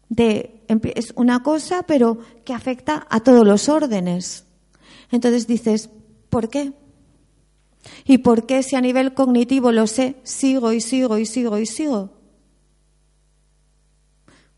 [0.09, 4.46] De, es una cosa, pero que afecta a todos los órdenes.
[5.11, 5.90] Entonces dices,
[6.31, 6.72] ¿por qué?
[8.05, 11.66] ¿Y por qué si a nivel cognitivo lo sé, sigo y sigo y sigo y
[11.66, 12.11] sigo?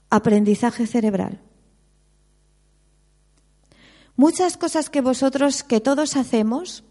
[0.09, 1.41] Aprendizaje cerebral.
[4.17, 6.85] Muchas cosas que vosotros, que todos hacemos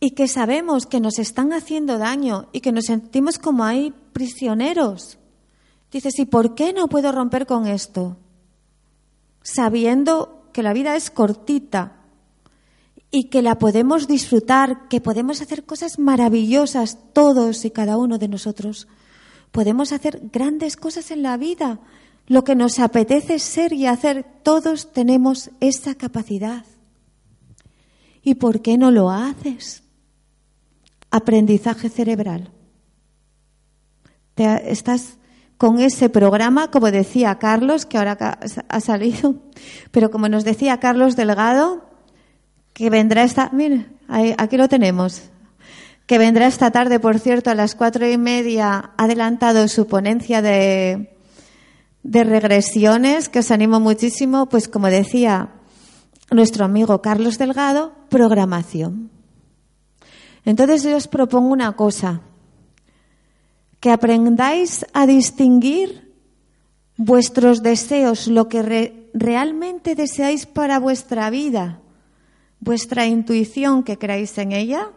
[0.00, 5.18] y que sabemos que nos están haciendo daño y que nos sentimos como ahí prisioneros.
[5.90, 8.16] Dices, ¿y por qué no puedo romper con esto?
[9.42, 11.97] Sabiendo que la vida es cortita
[13.10, 18.28] y que la podemos disfrutar, que podemos hacer cosas maravillosas todos y cada uno de
[18.28, 18.88] nosotros.
[19.50, 21.80] Podemos hacer grandes cosas en la vida
[22.28, 26.64] lo que nos apetece ser y hacer, todos tenemos esa capacidad.
[28.22, 29.82] ¿Y por qué no lo haces?
[31.10, 32.50] Aprendizaje cerebral.
[34.34, 35.16] Te, estás
[35.56, 39.36] con ese programa, como decía Carlos, que ahora ha salido,
[39.90, 41.87] pero como nos decía Carlos Delgado,
[42.78, 43.86] que vendrá esta, mire,
[44.38, 45.24] aquí lo tenemos,
[46.06, 51.18] que vendrá esta tarde, por cierto, a las cuatro y media, adelantado su ponencia de
[52.08, 55.50] de regresiones que os animo muchísimo, pues como decía
[56.30, 59.10] nuestro amigo Carlos Delgado, programación.
[60.44, 62.22] Entonces yo os propongo una cosa,
[63.80, 66.14] que aprendáis a distinguir
[66.96, 71.80] vuestros deseos, lo que realmente deseáis para vuestra vida,
[72.60, 74.90] vuestra intuición que creáis en ella,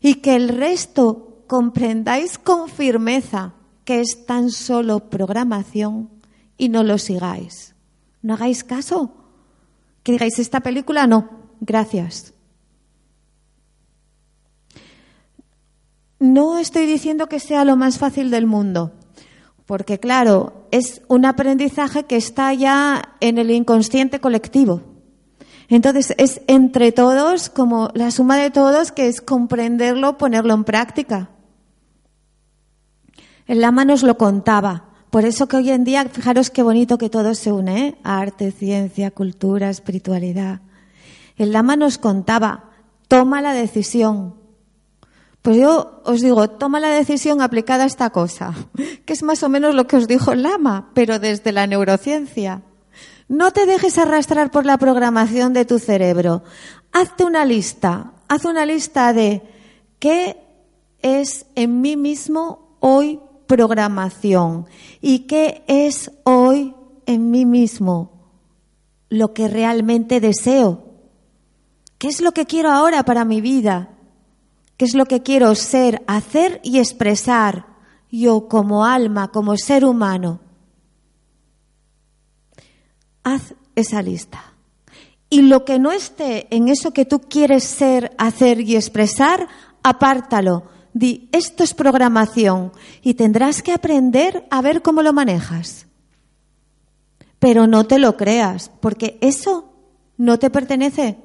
[0.00, 6.10] y que el resto comprendáis con firmeza que es tan solo programación
[6.56, 7.74] y no lo sigáis.
[8.20, 9.14] No hagáis caso.
[10.02, 11.28] Que digáis, esta película no,
[11.60, 12.34] gracias.
[16.18, 18.92] No estoy diciendo que sea lo más fácil del mundo,
[19.66, 24.91] porque claro, es un aprendizaje que está ya en el inconsciente colectivo.
[25.76, 31.30] Entonces es entre todos, como la suma de todos, que es comprenderlo, ponerlo en práctica.
[33.46, 34.90] El lama nos lo contaba.
[35.08, 37.94] Por eso que hoy en día, fijaros qué bonito que todo se une, ¿eh?
[38.02, 40.60] arte, ciencia, cultura, espiritualidad.
[41.36, 42.70] El Lama nos contaba,
[43.08, 44.36] toma la decisión.
[45.42, 48.54] Pues yo os digo, toma la decisión aplicada a esta cosa,
[49.04, 52.62] que es más o menos lo que os dijo el Lama, pero desde la neurociencia.
[53.32, 56.42] No te dejes arrastrar por la programación de tu cerebro.
[56.92, 59.40] Hazte una lista, haz una lista de
[59.98, 60.36] qué
[61.00, 64.66] es en mí mismo hoy programación.
[65.00, 66.74] ¿Y qué es hoy
[67.06, 68.12] en mí mismo
[69.08, 70.84] lo que realmente deseo?
[71.96, 73.94] ¿Qué es lo que quiero ahora para mi vida?
[74.76, 77.64] ¿Qué es lo que quiero ser, hacer y expresar
[78.10, 80.51] yo como alma, como ser humano?
[83.24, 84.52] Haz esa lista.
[85.30, 89.48] Y lo que no esté en eso que tú quieres ser, hacer y expresar,
[89.82, 90.64] apártalo
[90.94, 95.86] Di, esto es programación y tendrás que aprender a ver cómo lo manejas.
[97.38, 99.72] Pero no te lo creas, porque eso
[100.18, 101.18] no te pertenece.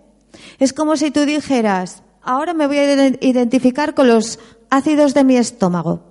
[0.58, 4.40] Es como si tú dijeras, ahora me voy a identificar con los
[4.70, 6.04] ácidos de mi estómago.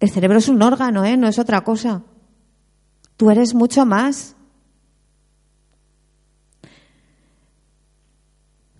[0.00, 1.16] El cerebro es un órgano, ¿eh?
[1.16, 2.02] no es otra cosa.
[3.18, 4.34] Tú eres mucho más.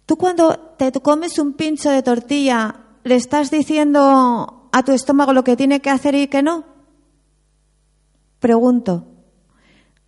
[0.07, 5.43] Tú cuando te comes un pincho de tortilla ¿le estás diciendo a tu estómago lo
[5.43, 6.65] que tiene que hacer y que no?
[8.39, 9.07] Pregunto.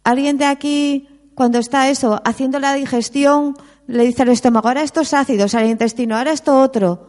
[0.04, 3.56] ¿Alguien de aquí, cuando está eso, haciendo la digestión,
[3.86, 7.08] le dice al estómago, ahora estos ácidos, al intestino, ahora esto otro?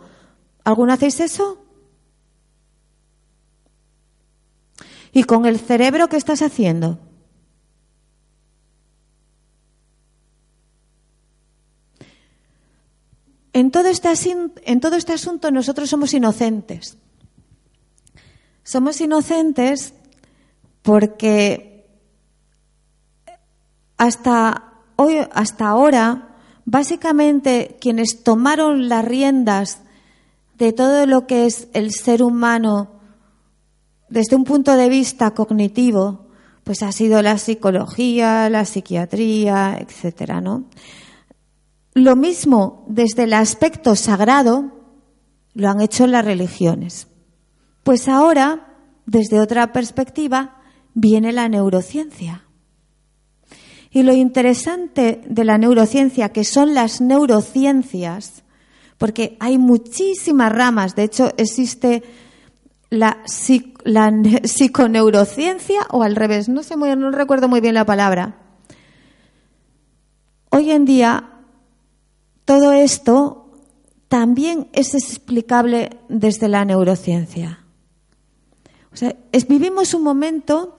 [0.64, 1.58] ¿Alguno hacéis eso?
[5.12, 7.11] ¿Y con el cerebro qué estás haciendo?
[13.54, 14.10] En todo, este,
[14.66, 16.98] en todo este asunto nosotros somos inocentes.
[18.64, 19.94] Somos inocentes
[20.82, 21.86] porque
[23.98, 29.82] hasta hoy, hasta ahora, básicamente quienes tomaron las riendas
[30.58, 33.02] de todo lo que es el ser humano
[34.10, 36.28] desde un punto de vista cognitivo,
[36.64, 40.66] pues ha sido la psicología, la psiquiatría, etcétera, ¿no?
[41.94, 44.72] Lo mismo desde el aspecto sagrado
[45.54, 47.08] lo han hecho las religiones.
[47.84, 50.62] Pues ahora, desde otra perspectiva,
[50.94, 52.46] viene la neurociencia.
[53.90, 58.44] Y lo interesante de la neurociencia, que son las neurociencias,
[58.98, 62.04] porque hay muchísimas ramas, de hecho existe
[62.90, 68.38] la, psiconeurociencia o al revés, no sé muy, no recuerdo muy bien la palabra.
[70.52, 71.31] Hoy en día
[72.52, 73.48] todo esto
[74.10, 77.64] también es explicable desde la neurociencia.
[79.48, 80.76] Vivimos un momento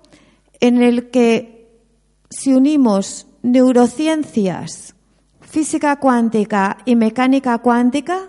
[0.61, 1.81] en el que
[2.29, 4.95] si unimos neurociencias,
[5.41, 8.29] física cuántica y mecánica cuántica,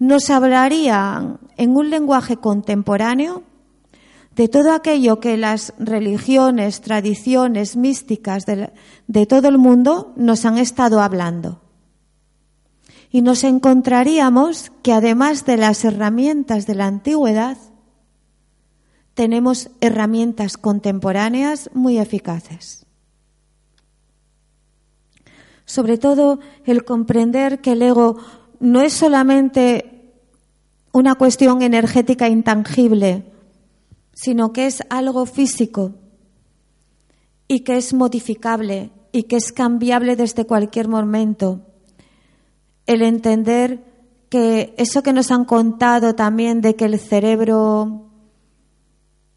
[0.00, 3.44] nos hablarían en un lenguaje contemporáneo
[4.34, 11.00] de todo aquello que las religiones, tradiciones místicas de, todo el mundo nos han estado
[11.00, 11.67] hablando.
[13.10, 17.56] Y nos encontraríamos que además de las herramientas de la antigüedad,
[19.14, 22.86] tenemos herramientas contemporáneas muy eficaces.
[25.64, 28.18] Sobre todo el comprender que el ego
[28.60, 30.14] no es solamente
[30.92, 33.24] una cuestión energética intangible,
[34.12, 35.94] sino que es algo físico
[37.46, 41.67] y que es modificable y que es cambiable desde cualquier momento.
[42.88, 43.84] El entender
[44.30, 48.08] que eso que nos han contado también de que el cerebro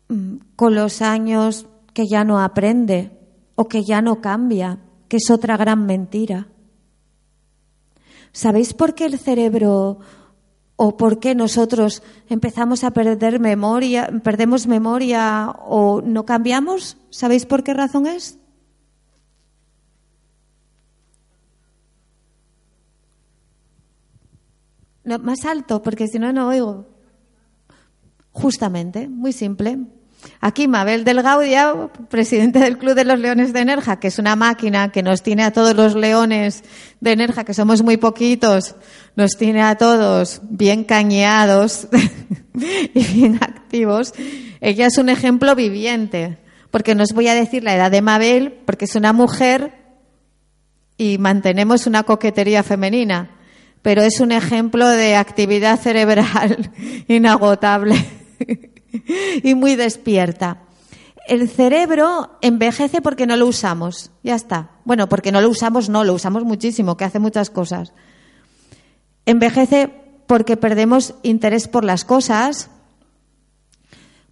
[0.08, 3.12] mm, con los años que ya no aprende
[3.56, 4.80] o que ya no cambia,
[5.10, 6.48] que es otra gran mentira.
[8.32, 10.00] ¿Sabéis por qué el cerebro
[10.78, 16.96] o por qué nosotros empezamos a perder memoria, perdemos memoria o no cambiamos?
[17.10, 18.40] ¿Sabéis por qué razón es?
[25.04, 26.88] Más alto, porque si no, no oigo.
[28.32, 29.80] Justamente, muy simple.
[30.40, 34.36] Aquí Mabel del Gaudia, presidente del Club de los Leones de Enerja, que es una
[34.36, 36.64] máquina que nos tiene a todos los leones
[37.00, 38.76] de Enerja, que somos muy poquitos,
[39.16, 41.88] nos tiene a todos bien cañeados
[42.94, 44.14] y bien activos.
[44.62, 46.38] Ella es un ejemplo viviente,
[46.70, 49.74] porque no os voy a decir la edad de Mabel, porque es una mujer
[50.98, 53.32] y mantenemos una coquetería femenina,
[53.82, 56.72] pero es un ejemplo de actividad cerebral
[57.08, 57.96] inagotable.
[59.44, 60.64] y muy despierta.
[61.28, 64.12] El cerebro envejece porque no lo usamos.
[64.24, 64.72] Ya está.
[64.86, 67.94] Bueno, porque no lo usamos, no, lo usamos muchísimo, que hace muchas cosas.
[69.26, 69.90] Envejece
[70.28, 72.70] porque perdemos interés por las cosas,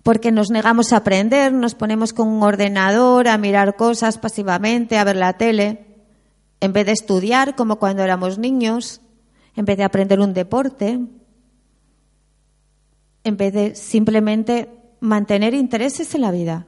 [0.03, 5.03] porque nos negamos a aprender, nos ponemos con un ordenador a mirar cosas pasivamente, a
[5.03, 5.85] ver la tele,
[6.61, 9.01] en vez de estudiar como cuando éramos niños,
[9.59, 11.01] en vez de aprender un deporte,
[13.25, 14.69] en vez de simplemente
[15.01, 16.65] mantener intereses en la vida.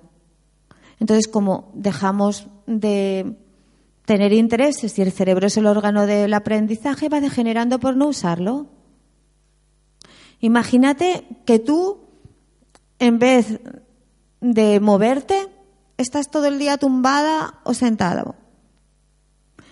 [0.99, 3.37] Entonces, como dejamos de
[4.03, 8.67] tener intereses y el cerebro es el órgano del aprendizaje, va degenerando por no usarlo.
[10.41, 12.01] Imagínate que tú,
[12.99, 13.61] en vez
[14.41, 15.47] de moverte,
[15.95, 18.35] estás todo el día tumbada o sentada.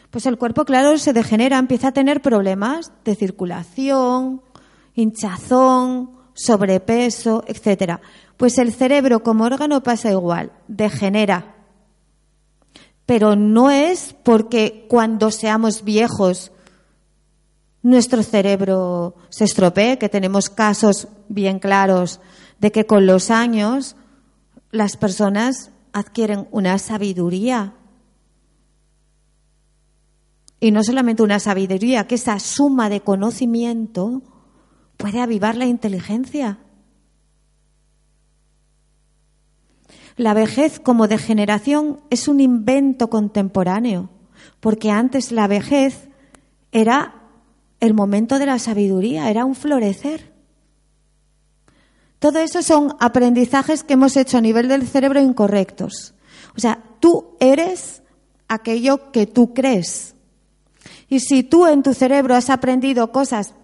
[0.10, 4.42] Pues el cuerpo, claro, se degenera, empieza a tener problemas de circulación,
[4.96, 8.02] hinchazón, sobrepeso, etcétera.
[8.38, 11.56] Pues el cerebro como órgano pasa igual, degenera.
[13.06, 16.52] Pero no es porque cuando seamos viejos
[17.82, 22.20] nuestro cerebro se estropee, que tenemos casos bien claros
[22.60, 23.96] de que con los años
[24.72, 27.74] las personas adquieren una sabiduría.
[30.60, 34.22] Y no solamente una sabiduría, que esa suma de conocimiento
[34.98, 36.60] puede avivar la inteligencia.
[40.18, 44.10] La vejez como degeneración es un invento contemporáneo,
[44.60, 46.10] porque antes la vejez
[46.74, 47.24] era
[47.80, 50.34] el momento de la sabiduría, era un florecer.
[52.20, 56.14] Todo eso son aprendizajes que hemos hecho a nivel del cerebro incorrectos.
[56.56, 58.04] O sea, tú eres
[58.50, 60.16] aquello que tú crees.
[61.10, 63.56] Y si tú en tu cerebro has aprendido cosas,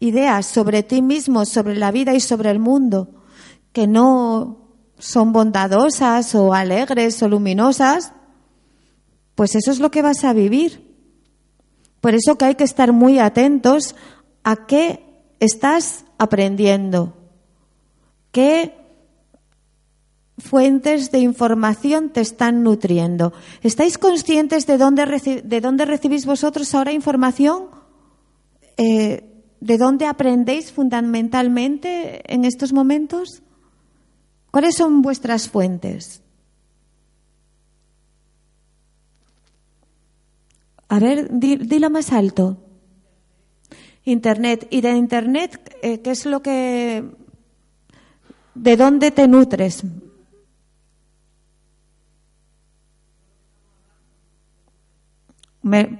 [0.00, 3.08] ideas sobre ti mismo, sobre la vida y sobre el mundo,
[3.72, 4.68] que no
[4.98, 8.12] son bondadosas o alegres o luminosas,
[9.34, 10.88] pues eso es lo que vas a vivir.
[12.00, 13.94] Por eso que hay que estar muy atentos
[14.42, 15.04] a qué
[15.40, 17.16] estás aprendiendo,
[18.32, 18.87] qué
[20.38, 23.32] fuentes de información te están nutriendo.
[23.62, 27.66] ¿Estáis conscientes de dónde, de dónde recibís vosotros ahora información?
[28.76, 29.24] Eh,
[29.60, 33.42] ¿De dónde aprendéis fundamentalmente en estos momentos?
[34.50, 36.22] ¿Cuáles son vuestras fuentes?
[40.88, 42.56] A ver, dilo más alto.
[44.04, 44.66] Internet.
[44.70, 47.04] ¿Y de Internet eh, qué es lo que...
[48.54, 49.84] ¿De dónde te nutres?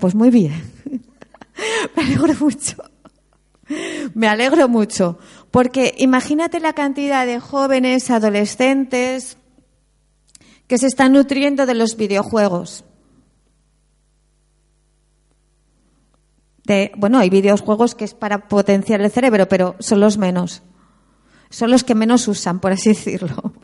[0.01, 0.53] Pues muy bien.
[1.97, 2.77] Me alegro mucho.
[4.15, 5.19] Me alegro mucho.
[5.51, 9.37] Porque imagínate la cantidad de jóvenes, adolescentes,
[10.67, 12.85] que se están nutriendo de los videojuegos.
[16.97, 20.63] bueno, hay videojuegos que es para potenciar el cerebro, pero son los menos.
[21.49, 23.55] Son los que menos usan, por así decirlo.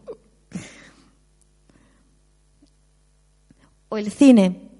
[3.90, 4.73] O el cine.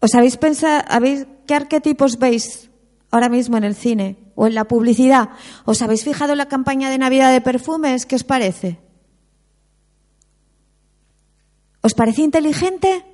[0.00, 2.70] ¿Os habéis pensado, habéis, qué arquetipos veis
[3.10, 4.28] ahora mismo en el cine?
[4.40, 5.30] o en la publicidad.
[5.64, 8.06] ¿Os habéis fijado en la campaña de Navidad de perfumes?
[8.06, 8.78] ¿Qué os parece?
[11.82, 13.04] ¿Os parece inteligente?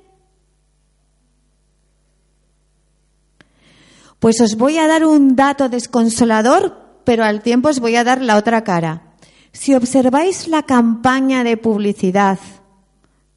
[4.19, 8.21] Pues os voy a dar un dato desconsolador, pero al tiempo os voy a dar
[8.21, 9.15] la otra cara.
[9.51, 12.37] Si observáis la campaña de publicidad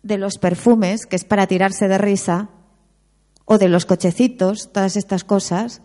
[0.02, 2.50] de los perfumes, que es para tirarse de risa,
[3.50, 5.80] o de los cochecitos, todas estas cosas,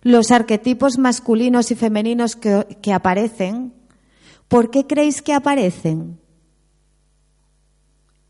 [0.00, 3.74] los arquetipos masculinos y femeninos que, aparecen,
[4.48, 6.18] ¿por qué creéis que aparecen?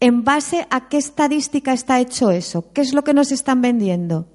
[0.01, 2.73] ¿En base a qué estadística está hecho eso?
[2.73, 4.27] ¿Qué es lo que nos están vendiendo?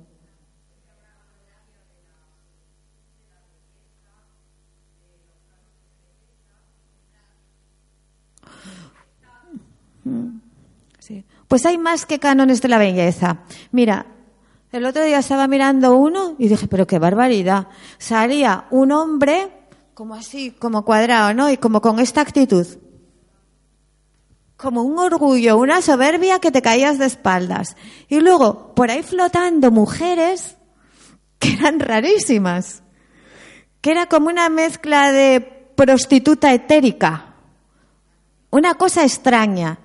[11.50, 13.40] Pues hay más que cánones de la belleza.
[13.72, 14.06] Mira,
[14.72, 17.68] el otro día estaba mirando uno y dije, pero qué barbaridad.
[17.98, 19.52] Salía un hombre
[19.96, 21.50] como así, como cuadrado, ¿no?
[21.50, 22.68] Y como con esta actitud.
[24.56, 27.76] Como un orgullo, una soberbia que te caías de espaldas.
[28.10, 30.56] Y luego, por ahí flotando mujeres
[31.40, 32.84] que eran rarísimas.
[33.82, 35.42] Que era como una mezcla de
[35.76, 37.34] prostituta etérica.
[38.52, 39.80] Una cosa extraña,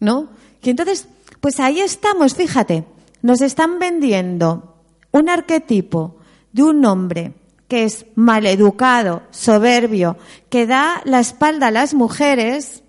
[0.00, 0.30] ¿no?
[0.62, 1.08] Y entonces,
[1.40, 2.93] pues ahí estamos, fíjate
[3.24, 6.16] nos están vendiendo un arquetipo
[6.52, 7.32] de un hombre
[7.68, 10.18] que es maleducado, soberbio,
[10.50, 12.82] que da la espalda a las mujeres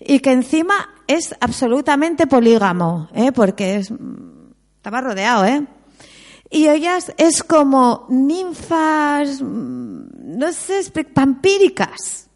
[0.00, 0.74] y que encima
[1.06, 3.30] es absolutamente polígamo, ¿eh?
[3.30, 3.92] porque es,
[4.74, 5.64] estaba rodeado, ¿eh?
[6.50, 10.80] Y ellas es como ninfas, no sé,
[11.14, 12.28] vampíricas.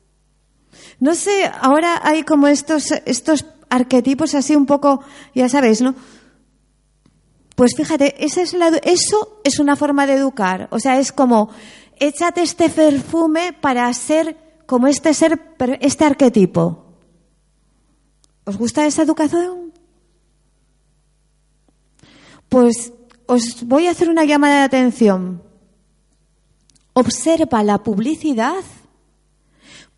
[1.00, 5.02] No sé, ahora hay como estos, estos arquetipos así un poco,
[5.34, 5.96] ya sabéis, ¿no?
[7.54, 8.40] Pues fíjate, eso
[9.44, 10.68] es una forma de educar.
[10.70, 11.50] O sea, es como,
[11.98, 14.36] échate este perfume para ser
[14.66, 15.40] como este ser,
[15.80, 16.84] este arquetipo.
[18.44, 19.72] ¿Os gusta esa educación?
[22.48, 22.92] Pues
[23.26, 25.42] os voy a hacer una llamada de atención.
[26.92, 28.62] Observa la publicidad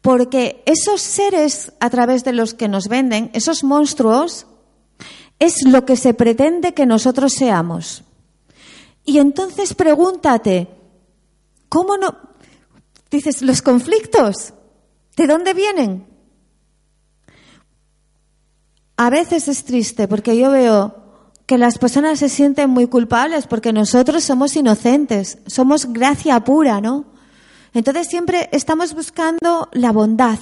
[0.00, 4.46] porque esos seres a través de los que nos venden, esos monstruos,
[5.38, 8.02] es lo que se pretende que nosotros seamos.
[9.04, 10.68] Y entonces pregúntate,
[11.68, 12.16] ¿cómo no?
[13.10, 14.52] Dices, los conflictos,
[15.16, 16.06] ¿de dónde vienen?
[18.96, 21.06] A veces es triste porque yo veo
[21.46, 27.04] que las personas se sienten muy culpables porque nosotros somos inocentes, somos gracia pura, ¿no?
[27.72, 30.38] Entonces siempre estamos buscando la bondad.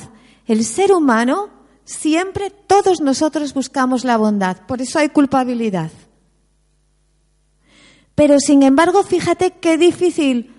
[0.46, 1.50] El ser humano
[1.84, 5.90] Siempre todos nosotros buscamos la bondad, por eso hay culpabilidad.
[8.14, 10.54] Pero sin embargo, fíjate qué difícil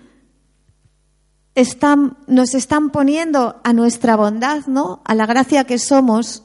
[1.54, 5.00] están, nos están poniendo a nuestra bondad, ¿no?
[5.04, 6.44] A la gracia que somos,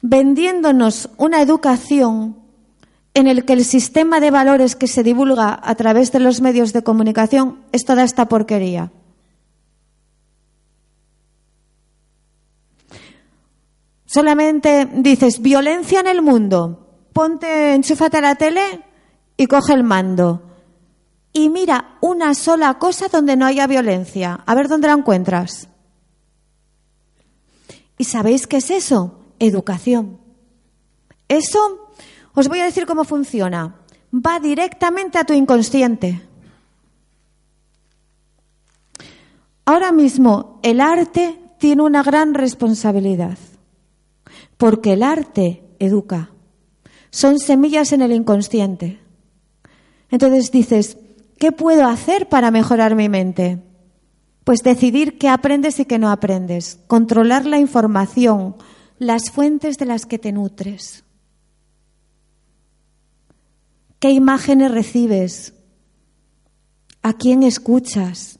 [0.00, 2.36] vendiéndonos una educación
[3.14, 6.72] en el que el sistema de valores que se divulga a través de los medios
[6.72, 8.92] de comunicación es toda esta porquería.
[14.08, 18.82] Solamente dices violencia en el mundo, ponte, enchúfate a la tele
[19.36, 20.42] y coge el mando.
[21.34, 24.42] Y mira una sola cosa donde no haya violencia.
[24.46, 25.68] A ver dónde la encuentras.
[27.98, 29.18] ¿Y sabéis qué es eso?
[29.38, 30.18] Educación.
[31.28, 31.90] Eso,
[32.32, 33.74] os voy a decir cómo funciona.
[34.10, 36.26] Va directamente a tu inconsciente.
[39.66, 43.36] Ahora mismo el arte tiene una gran responsabilidad,
[44.58, 46.32] porque el arte educa.
[47.10, 49.00] Son semillas en el inconsciente.
[50.10, 50.98] Entonces dices,
[51.38, 53.62] ¿qué puedo hacer para mejorar mi mente?
[54.44, 58.56] Pues decidir qué aprendes y qué no aprendes, controlar la información,
[58.98, 61.04] las fuentes de las que te nutres.
[64.00, 65.54] ¿Qué imágenes recibes?
[67.02, 68.38] ¿A quién escuchas?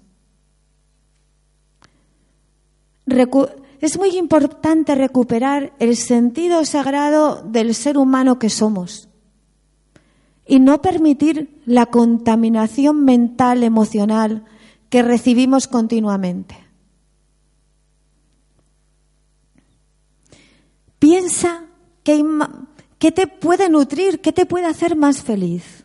[3.80, 9.08] Es muy importante recuperar el sentido sagrado del ser humano que somos
[10.46, 14.44] y no permitir la contaminación mental, emocional
[14.88, 16.56] que recibimos continuamente.
[20.98, 21.64] Piensa
[22.02, 25.84] qué, te puede nutrir, qué te puede hacer más feliz,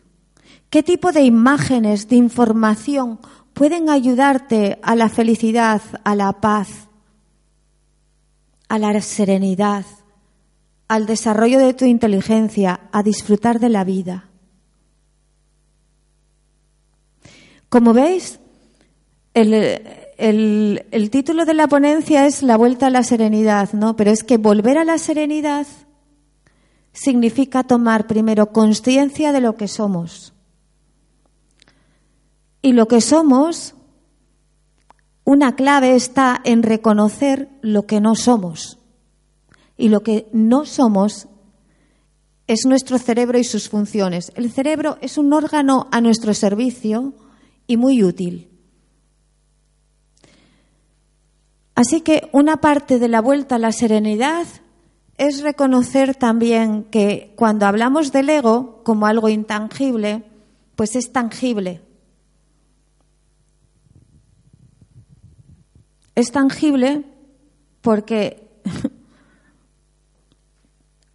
[0.70, 3.20] qué tipo de imágenes, de información
[3.52, 6.83] pueden ayudarte a la felicidad, a la paz,
[8.68, 9.84] a la serenidad,
[10.88, 14.28] al desarrollo de tu inteligencia, a disfrutar de la vida.
[17.68, 18.38] Como veis,
[19.34, 23.96] el, título de la ponencia es La vuelta a la serenidad, ¿no?
[23.96, 25.66] Pero es que volver a la serenidad
[26.92, 30.34] significa tomar primero conciencia de lo que somos.
[32.62, 33.74] Y lo que somos,
[35.24, 38.78] una clave está en reconocer lo que no somos.
[39.76, 41.28] Y lo que no somos
[42.46, 44.30] es nuestro cerebro y sus funciones.
[44.34, 47.14] El cerebro es un órgano a nuestro servicio
[47.66, 48.50] y muy útil.
[51.74, 54.46] Así que una parte de la vuelta a la serenidad
[55.16, 60.22] es reconocer también que cuando hablamos del ego como algo intangible,
[60.76, 61.80] pues es tangible.
[66.14, 67.04] Es tangible
[67.80, 68.48] porque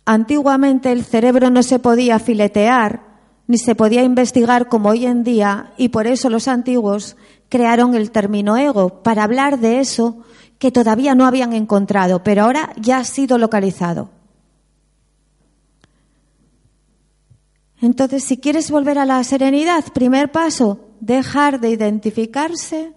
[0.06, 3.10] antiguamente el cerebro no se podía filetear
[3.50, 7.18] ni se podía investigar como hoy en día y por eso los antiguos
[7.50, 10.20] crearon el término ego, para hablar de eso
[10.60, 14.12] que todavía no habían encontrado, pero ahora ya ha sido localizado.
[17.82, 22.94] Entonces, si quieres volver a la serenidad, primer paso, dejar de identificarse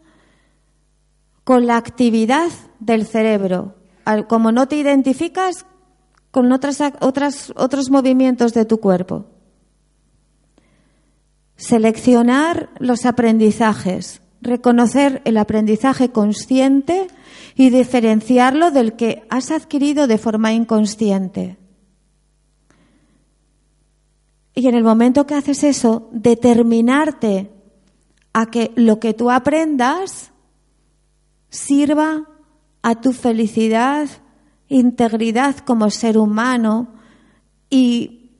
[1.44, 3.76] con la actividad del cerebro.
[4.28, 5.66] Como no te identificas
[6.30, 9.26] con otras, otras, otros movimientos de tu cuerpo.
[11.56, 17.06] Seleccionar los aprendizajes, reconocer el aprendizaje consciente
[17.54, 21.58] y diferenciarlo del que has adquirido de forma inconsciente.
[24.54, 27.50] Y en el momento que haces eso, determinarte
[28.32, 30.31] a que lo que tú aprendas
[31.52, 32.24] sirva
[32.80, 34.08] a tu felicidad,
[34.68, 36.94] integridad como ser humano
[37.68, 38.30] y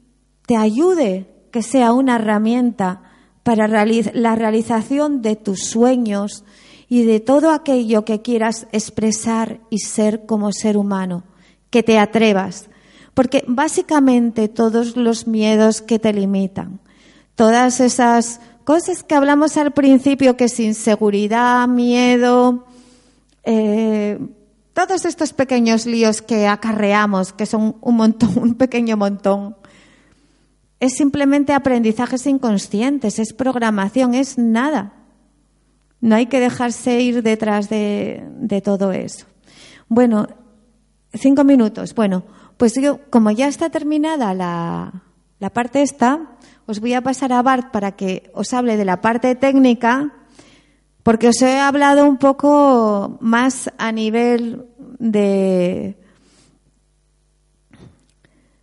[0.47, 3.03] te ayude que sea una herramienta
[3.43, 6.45] para la realización de tus sueños
[6.89, 11.25] y de todo aquello que quieras expresar y ser como ser humano,
[11.69, 12.71] que te atrevas.
[13.13, 16.81] Porque básicamente todos los miedos que te limitan,
[17.35, 22.65] todas esas cosas que hablamos al principio, que es inseguridad, miedo,
[23.45, 24.19] eh,
[24.73, 29.57] todos estos pequeños líos que acarreamos, que son un montón, un pequeño montón,
[30.81, 34.95] es simplemente aprendizajes inconscientes, es programación, es nada.
[36.01, 39.27] No hay que dejarse ir detrás de, todo eso.
[39.89, 40.27] Bueno,
[41.13, 41.95] cinco minutos.
[41.95, 42.25] Bueno,
[42.57, 45.05] pues yo, como ya está terminada la,
[45.39, 46.37] la parte esta,
[46.67, 50.13] os voy a pasar a Bart para que os hable de la parte técnica,
[51.03, 54.67] porque os he hablado un poco más a nivel
[54.99, 55.97] de,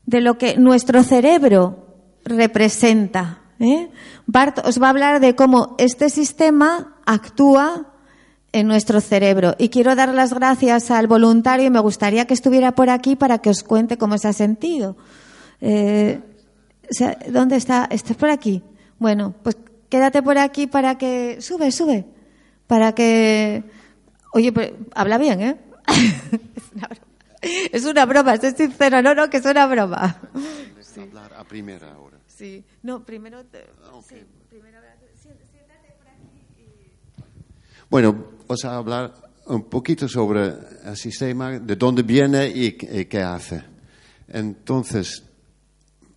[0.05, 1.85] de lo que nuestro cerebro
[2.23, 3.41] representa.
[3.59, 3.89] ¿eh?
[4.25, 7.87] Bart os va a hablar de cómo este sistema actúa
[8.51, 9.55] en nuestro cerebro.
[9.57, 13.39] Y quiero dar las gracias al voluntario y me gustaría que estuviera por aquí para
[13.39, 14.95] que os cuente cómo se ha sentido.
[15.61, 16.21] Eh,
[17.29, 17.87] ¿Dónde está?
[17.91, 18.63] ¿Estás por aquí?
[18.97, 19.57] Bueno, pues
[19.89, 21.37] quédate por aquí para que...
[21.41, 22.05] Sube, sube.
[22.69, 23.63] Para que...
[24.31, 25.57] Oye, pues, habla bien, ¿eh?
[26.53, 27.07] es una broma.
[27.71, 29.01] Es una broma, estoy sincero.
[29.01, 30.21] No, no, que es una broma.
[30.79, 30.99] Sí.
[31.01, 32.19] Hablar a primera hora.
[32.27, 32.63] Sí.
[32.83, 33.39] No, primero...
[33.39, 34.77] Ah, sí, primero
[37.89, 38.13] bueno,
[38.47, 39.15] vamos a hablar
[39.47, 40.53] un poquito sobre
[40.85, 43.63] el sistema, de dónde viene y, qué hace.
[44.27, 45.23] Entonces,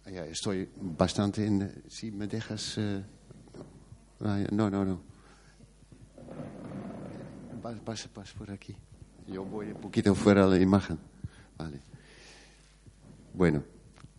[0.04, 1.82] ya estoy bastante en...
[1.88, 2.76] Si me dejas...
[2.76, 3.02] Eh,
[4.20, 5.11] no, no, no.
[7.62, 8.74] Pasa, pasa por aquí.
[9.28, 10.98] Yo voy un poquito fuera de la imagen.
[11.56, 11.80] Vale.
[13.32, 13.62] Bueno,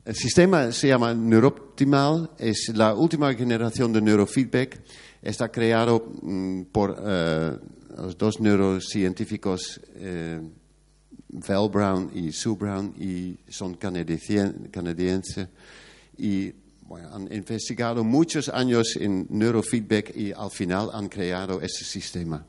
[0.05, 4.81] el sistema se llama Neurooptimal, es la última generación de neurofeedback
[5.21, 7.57] Está creado mm, por eh,
[7.97, 10.41] los dos neurocientíficos eh,
[11.29, 15.47] Val Brown y Sue Brown y son canadienses
[16.17, 16.53] y
[17.11, 22.45] han investigado muchos años en neurofeedback y al final han creado ese sistema.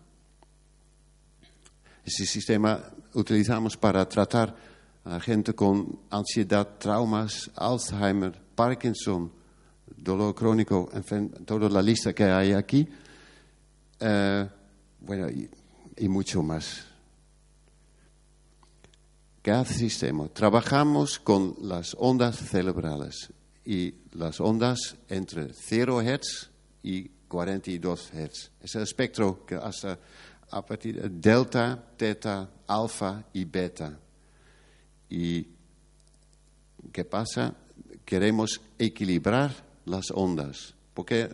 [2.05, 2.81] Ese sistema
[3.15, 4.55] utilizamos para tratar
[5.05, 9.33] a gente con ansiedad, traumas, Alzheimer, Parkinson,
[9.97, 12.87] dolor crónico, en fin, toda la lista que hay aquí,
[14.01, 14.49] eh,
[15.01, 15.29] bueno,
[15.97, 16.85] y, mucho más.
[19.43, 20.29] Cada sistema.
[20.29, 23.33] Trabajamos con las ondas cerebrales
[23.65, 26.51] y las ondas entre 0 Hz
[26.83, 28.51] y 42 Hz.
[28.61, 29.99] Es el espectro que hasta
[30.55, 33.99] a partir de delta, teta, alfa y beta.
[35.11, 35.49] ¿Y
[36.93, 37.57] qué pasa?
[38.05, 39.51] Queremos equilibrar
[39.85, 41.29] las ondas, porque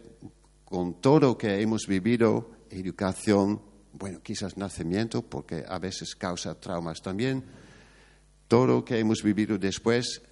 [0.65, 3.61] con todo lo que hemos vivido, educación,
[3.93, 7.45] bueno, quizás nacimiento, porque a veces causa traumas también,
[8.49, 10.23] todo lo que hemos vivido después,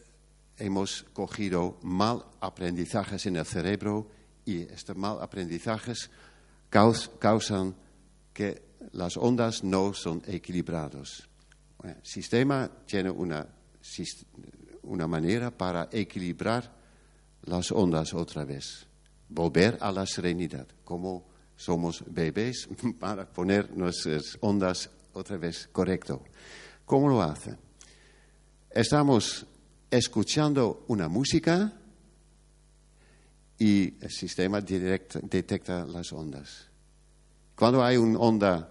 [0.57, 4.09] hemos cogido mal aprendizajes en el cerebro
[4.47, 6.11] y estos mal aprendizajes
[6.71, 7.75] causan
[8.33, 11.29] que las ondas no son equilibradas.
[11.85, 13.47] el sistema tiene una,
[14.83, 16.77] una manera para equilibrar
[17.45, 18.87] las ondas otra vez,
[19.29, 21.27] volver a la serenidad, como
[21.57, 22.69] somos bebés,
[22.99, 26.23] para poner nuestras ondas otra vez correcto.
[26.85, 27.57] ¿Cómo lo hace?
[28.71, 29.47] Estamos
[29.91, 31.73] escuchando una música
[33.59, 36.68] y el sistema detecta las ondas.
[37.59, 38.69] Cuando hay una onda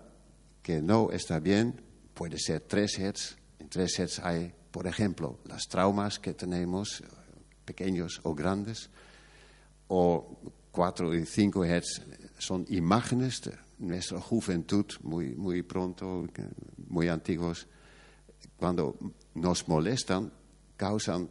[0.63, 1.81] que no está bien,
[2.13, 3.37] puede ser 3 Hz.
[3.59, 7.03] En 3 Hz hay, por ejemplo, las traumas que tenemos,
[7.65, 8.89] pequeños o grandes,
[9.89, 10.39] o
[10.71, 12.01] 4 y 5 Hz
[12.37, 16.25] son imágenes de nuestra juventud, muy, muy pronto,
[16.87, 17.67] muy antiguos.
[18.55, 18.97] Cuando
[19.35, 20.31] nos molestan,
[20.77, 21.29] causan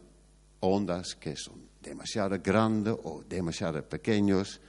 [0.59, 4.61] ondas que son demasiado grandes o demasiado pequeños.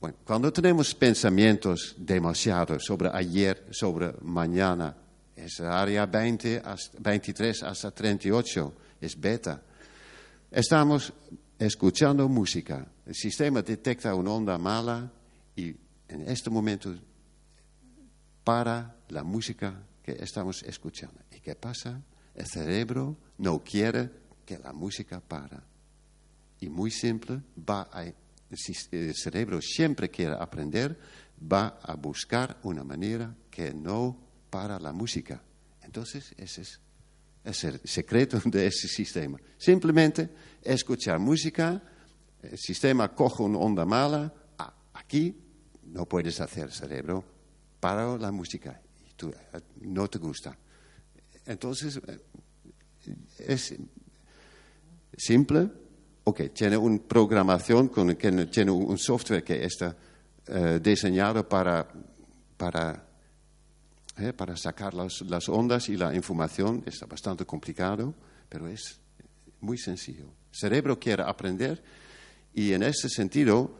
[0.00, 4.96] Bueno, cuando tenemos pensamientos demasiados sobre ayer, sobre mañana,
[5.36, 6.62] es área 20
[7.00, 9.60] 23 hasta 38, es beta.
[10.50, 11.12] Estamos
[11.58, 12.86] escuchando música.
[13.04, 15.12] El sistema detecta una onda mala
[15.54, 15.76] y
[16.08, 16.94] en este momento
[18.42, 21.20] para la música que estamos escuchando.
[21.30, 22.00] ¿Y qué pasa?
[22.34, 24.10] El cerebro no quiere
[24.46, 25.62] que la música para.
[26.58, 27.86] Y muy simple, va
[28.50, 30.98] el cerebro siempre quiere aprender,
[31.40, 34.16] va a buscar una manera que no
[34.50, 35.42] para la música.
[35.82, 36.62] Entonces, ese
[37.42, 39.38] es el secreto de ese sistema.
[39.56, 40.30] Simplemente
[40.62, 41.82] escuchar música,
[42.42, 44.32] el sistema coge una onda mala,
[44.94, 45.36] aquí
[45.84, 47.24] no puedes hacer cerebro,
[47.80, 48.80] para la música
[49.22, 50.56] eh, no te gusta.
[51.46, 52.18] Entonces, eh,
[53.38, 53.74] es
[55.16, 55.70] simple,
[56.30, 59.96] ok, tiene una programación, con, tiene un software que está
[60.46, 61.86] eh, diseñado para,
[64.18, 64.32] ¿eh?
[64.32, 66.82] para sacar las, las, ondas y la información.
[66.86, 68.14] Está bastante complicado,
[68.48, 69.00] pero es
[69.60, 70.24] muy sencillo.
[70.52, 71.82] El cerebro quiere aprender
[72.54, 73.76] y en ese sentido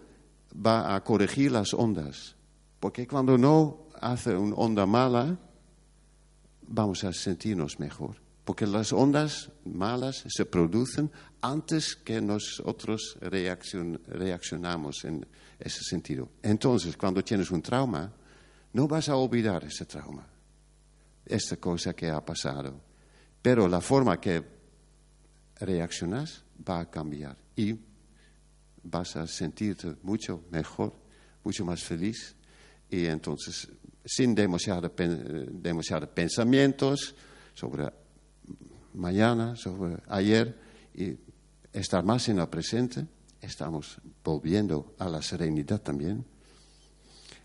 [0.55, 2.35] va a corregir las ondas.
[2.81, 5.39] Porque cuando no hace una onda mala,
[6.67, 8.17] vamos a sentirnos mejor.
[8.45, 11.11] Porque las ondas malas se producen
[11.41, 15.27] antes que nosotros reaccionamos en
[15.59, 16.31] ese sentido.
[16.43, 18.13] Entonces, cuando tienes un trauma,
[18.73, 20.27] no vas a olvidar ese trauma,
[21.27, 22.81] esta cosa que ha pasado,
[23.43, 24.43] pero la forma que
[25.57, 27.79] reaccionas va a cambiar y
[28.83, 30.95] vas a sentirte mucho mejor,
[31.45, 32.35] mucho más feliz
[32.89, 33.69] y entonces
[34.05, 34.91] sin demasiados
[36.15, 37.15] pensamientos
[37.55, 37.93] sobre
[38.95, 40.57] mañana, sobre ayer,
[40.95, 41.17] y
[41.73, 43.07] estar más en el presente,
[43.41, 46.25] estamos volviendo a la serenidad también.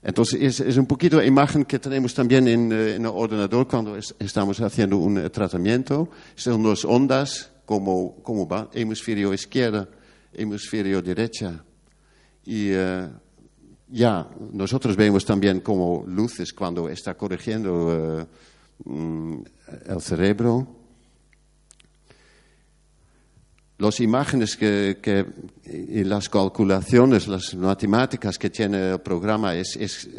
[0.01, 4.61] Entonces, es, un poquito la imagen que tenemos también en, eh, el ordenador cuando estamos
[4.61, 6.09] haciendo un eh, tratamiento.
[6.35, 9.89] Son dos ondas, como, como va, hemisferio izquierda,
[10.31, 11.63] hemisferio derecha.
[12.45, 13.09] Y eh,
[13.87, 18.27] ya, nosotros vemos también como luces cuando está corrigiendo
[18.83, 19.37] mm,
[19.87, 20.84] el cerebro
[23.77, 25.25] las imágenes que,
[25.65, 30.09] y las calculaciones, las matemáticas que tiene el programa es,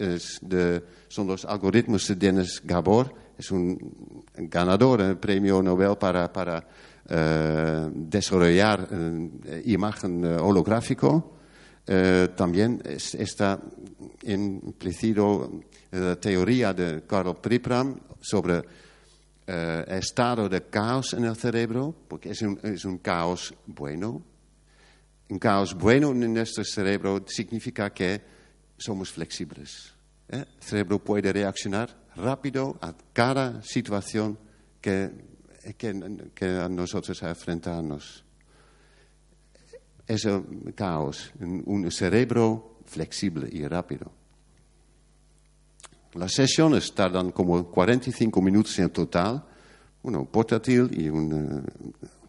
[0.42, 3.14] de, son los algoritmos de Dennis Gabor.
[3.38, 9.30] Es un ganador del premio Nobel para, para uh, desarrollar uh,
[9.64, 11.32] imagen uh, holográfico.
[12.34, 13.60] también es, está
[14.24, 15.60] implícito
[15.92, 18.60] la teoría de Karl Pripram sobre
[19.48, 24.22] uh, estado de caos en el cerebro, porque es un, un caos bueno.
[25.28, 28.22] Un caos bueno en nuestro cerebro significa que
[28.78, 29.94] somos flexibles.
[30.28, 30.44] ¿eh?
[30.56, 34.38] El cerebro puede reaccionar rápido a cada situación
[34.80, 35.10] que,
[35.76, 38.24] que, a nosotros enfrentamos.
[40.06, 44.15] Es el caos, un cerebro flexible y rápido.
[46.16, 49.44] Las sesiones tardan como 45 minutos en total,
[50.02, 51.62] uno portátil y un,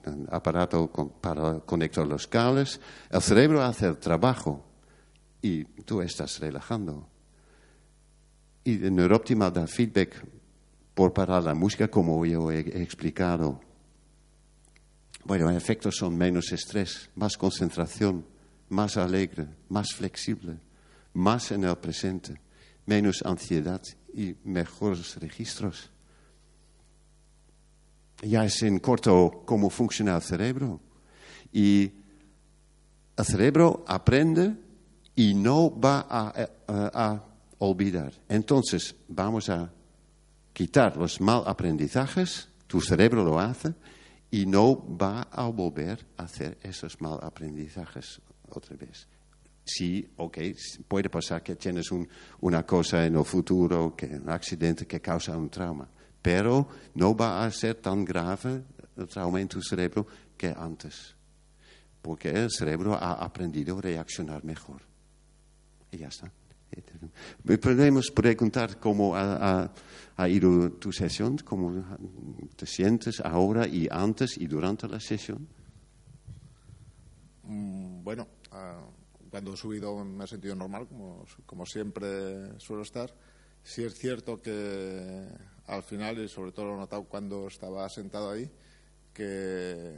[0.04, 2.82] eh, aparato para conectar los cables.
[3.10, 4.66] El cerebro hace el trabajo
[5.42, 7.08] y tú estás relajando.
[8.66, 10.22] Y el neurooptimal da feedback
[10.94, 13.62] por parar la música, como yo he explicado.
[15.24, 18.26] Bueno, en efecto son menos estrés, más concentración,
[18.68, 20.60] más alegre, más flexible,
[21.14, 22.47] más en el presente
[22.88, 23.82] menos ansiedad
[24.14, 25.92] y mejores registros.
[28.24, 30.80] Ya es en corto cómo funciona el cerebro.
[31.54, 31.92] Y
[33.16, 34.56] el cerebro aprende
[35.16, 37.24] y no va a,
[37.60, 38.14] olvidar.
[38.30, 39.72] Entonces, vamos a
[40.54, 43.74] quitar los mal aprendizajes, tu cerebro lo hace,
[44.30, 49.08] y no va a volver a hacer esos mal aprendizajes otra vez
[49.68, 50.38] sí, ok,
[50.88, 51.90] puede pasar que tienes
[52.42, 55.88] una cosa en el futuro, que un accidente que causa un trauma,
[56.22, 58.64] pero no va a ser tan grave
[58.96, 60.08] el trauma en tu cerebro
[60.38, 61.16] que antes,
[62.02, 64.82] porque el cerebro ha aprendido a reaccionar mejor.
[65.92, 66.32] Y ya está.
[67.62, 69.70] Podemos preguntar cómo ha,
[70.28, 71.98] ido tu sesión, cómo
[72.56, 75.48] te sientes ahora y antes y durante la sesión.
[77.44, 78.82] Mm, bueno, ah,
[79.30, 80.88] cuando he subido me he sentido normal,
[81.46, 83.14] como, siempre suelo estar.
[83.64, 85.28] Sí es cierto que
[85.66, 88.50] al final, y sobre todo lo he notado cuando estaba sentado ahí,
[89.14, 89.94] que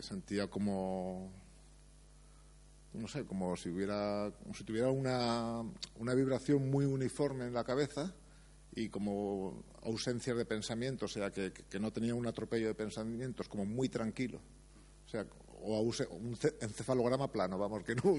[0.00, 1.32] sentía como
[2.94, 5.62] no sé, como si hubiera, si tuviera una,
[5.96, 8.14] una vibración muy uniforme en la cabeza
[8.74, 13.48] y como ausencia de pensamiento, o sea, que, que, no tenía un atropello de pensamientos,
[13.48, 14.40] como muy tranquilo.
[15.06, 15.26] O sea,
[15.68, 18.14] o un encefalograma plano, vamos, que no,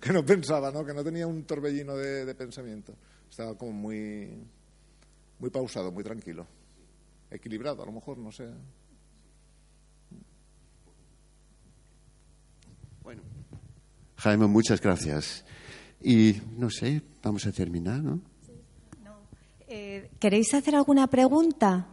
[0.00, 0.84] que no, pensaba, ¿no?
[0.84, 2.94] que no tenía un torbellino de, pensamiento.
[3.30, 4.28] Estaba como muy,
[5.38, 6.46] muy pausado, muy tranquilo.
[7.30, 8.48] Equilibrado, a lo mejor, no sé.
[13.02, 13.22] Bueno,
[14.16, 15.44] Jaime, muchas gracias.
[16.00, 18.20] Y no sé, vamos a terminar, ¿no?
[19.70, 21.88] Eh, ¿Queréis hacer alguna pregunta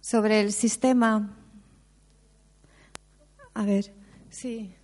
[0.00, 1.41] sobre el sistema?
[3.54, 3.92] A ver,
[4.30, 4.74] sí.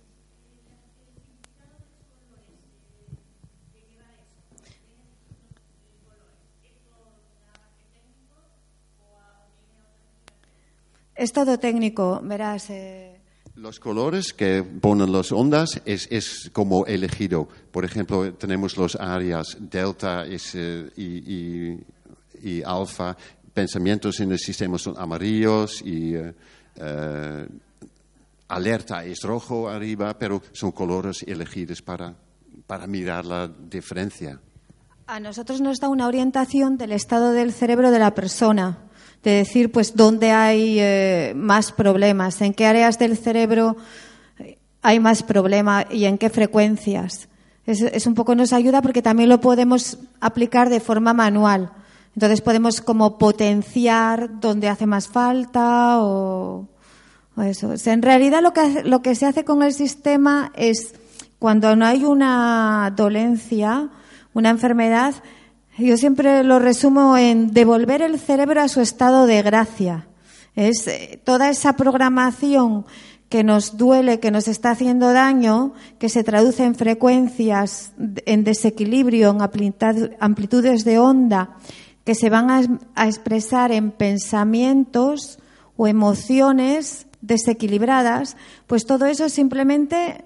[11.19, 12.69] Es todo técnico, verás.
[12.69, 13.19] Eh.
[13.55, 17.49] Los colores que ponen las ondas es, es, como elegido.
[17.71, 21.75] Por ejemplo, tenemos los áreas delta eh, y,
[22.41, 23.17] y, alfa.
[23.53, 26.33] Pensamientos en el sistema son amarillos y eh,
[28.49, 32.15] alerta es rojo arriba, pero son colores elegidos para,
[32.67, 34.41] para mirar la diferencia.
[35.07, 38.79] A nosotros nos da una orientación del estado del cerebro de la persona,
[39.23, 43.77] de decir, pues, dónde hay eh, más problemas, en qué áreas del cerebro
[44.81, 47.27] hay más problema y en qué frecuencias.
[47.65, 51.71] Es, es, un poco nos ayuda porque también lo podemos aplicar de forma manual.
[52.15, 56.67] Entonces podemos como potenciar dónde hace más falta o
[57.41, 57.73] eso.
[57.85, 60.93] en realidad lo que, lo que se hace con el sistema es
[61.39, 63.89] cuando no hay una dolencia,
[64.33, 65.15] una enfermedad,
[65.77, 70.07] yo siempre lo resumo en devolver el cerebro a su estado de gracia.
[70.55, 72.85] Es eh, toda esa programación
[73.29, 77.93] que nos duele, que nos está haciendo daño, que se traduce en frecuencias,
[78.25, 81.55] en desequilibrio, en amplitudes de onda,
[82.03, 82.49] que se van
[82.95, 85.37] a, expresar en pensamientos
[85.77, 90.25] o emociones desequilibradas, pues todo eso simplemente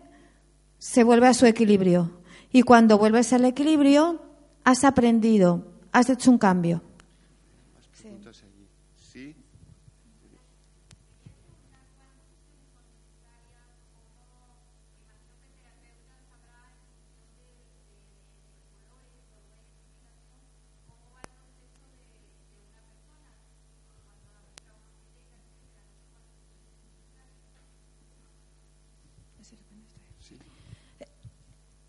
[0.78, 2.12] se vuelve a su equilibrio.
[2.52, 4.22] Y cuando vuelves al equilibrio,
[4.64, 6.82] has aprendido, has hecho un cambio.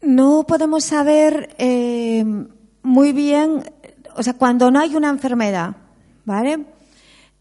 [0.05, 2.25] No podemos saber eh,
[2.83, 3.65] muy bien,
[4.17, 5.77] o sea, cuando no hay una enfermedad,
[6.25, 6.65] ¿vale?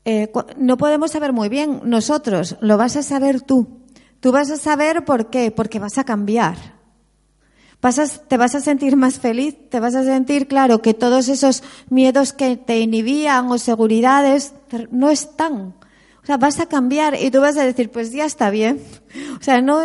[0.05, 3.83] Eh, no podemos saber muy bien nosotros, lo vas a saber tú.
[4.19, 6.55] Tú vas a saber por qué, porque vas a cambiar.
[7.81, 11.63] Vas te vas a sentir más feliz, te vas a sentir, claro, que todos esos
[11.89, 14.53] miedos que te inhibían o seguridades
[14.91, 15.75] no están.
[16.23, 18.81] O sea, vas a cambiar y tú vas a decir, pues ya está bien.
[19.39, 19.81] O sea, no,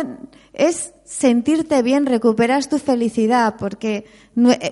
[0.53, 4.05] es sentirte bien, recuperas tu felicidad, porque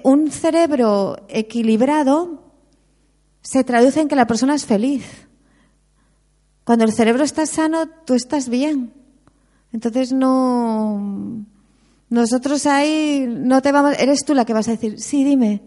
[0.04, 2.44] un cerebro equilibrado
[3.42, 5.04] se traduce en que la persona es feliz.
[6.64, 8.94] Cuando el cerebro está sano, tú estás bien.
[9.74, 11.44] Entonces no
[12.10, 15.62] nosotros ahí no te vamos, eres tú la que vas a decir, "Sí, dime."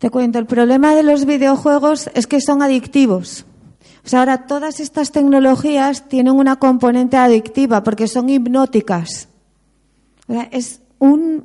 [0.00, 3.44] Te cuento, el problema de los videojuegos es que son adictivos.
[4.02, 9.28] O sea, ahora todas estas tecnologías tienen una componente adictiva porque son hipnóticas.
[10.52, 11.44] es, un,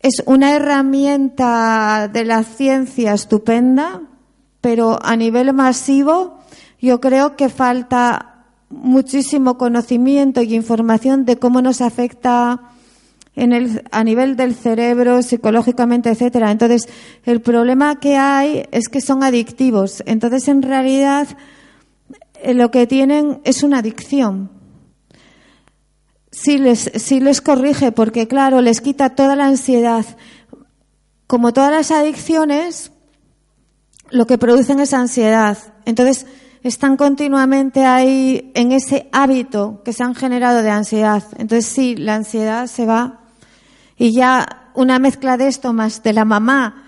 [0.00, 4.02] es una herramienta de la ciencia estupenda,
[4.60, 6.40] pero a nivel masivo
[6.82, 12.73] yo creo que falta muchísimo conocimiento y información de cómo nos afecta
[13.36, 16.50] en el, a nivel del cerebro, psicológicamente, etcétera.
[16.50, 16.88] Entonces,
[17.24, 20.02] el problema que hay es que son adictivos.
[20.06, 21.26] Entonces, en realidad,
[22.42, 24.50] eh, lo que tienen es una adicción.
[26.30, 30.04] Sí les, sí les corrige, porque claro, les quita toda la ansiedad.
[31.26, 32.92] Como todas las adicciones,
[34.10, 35.58] lo que producen es ansiedad.
[35.86, 36.26] Entonces,
[36.62, 41.24] están continuamente ahí en ese hábito que se han generado de ansiedad.
[41.36, 43.23] Entonces, sí, la ansiedad se va
[43.96, 46.84] y ya una mezcla de esto más de la mamá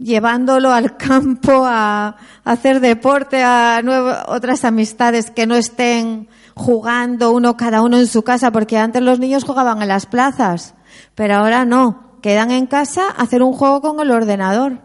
[0.00, 3.80] llevándolo al campo a, hacer deporte, a
[4.26, 9.20] otras amistades que no estén jugando uno cada uno en su casa, porque antes los
[9.20, 10.74] niños jugaban en las plazas,
[11.14, 14.78] pero ahora no, quedan en casa a hacer un juego con el ordenador.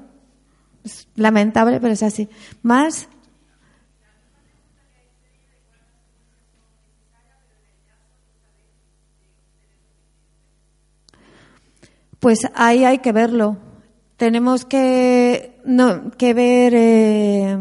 [0.83, 2.29] Es lamentable, pero es así.
[2.61, 3.07] Más
[12.25, 13.55] Pues ahí hay que verlo.
[14.17, 15.61] Tenemos que,
[16.17, 17.55] que ver eh,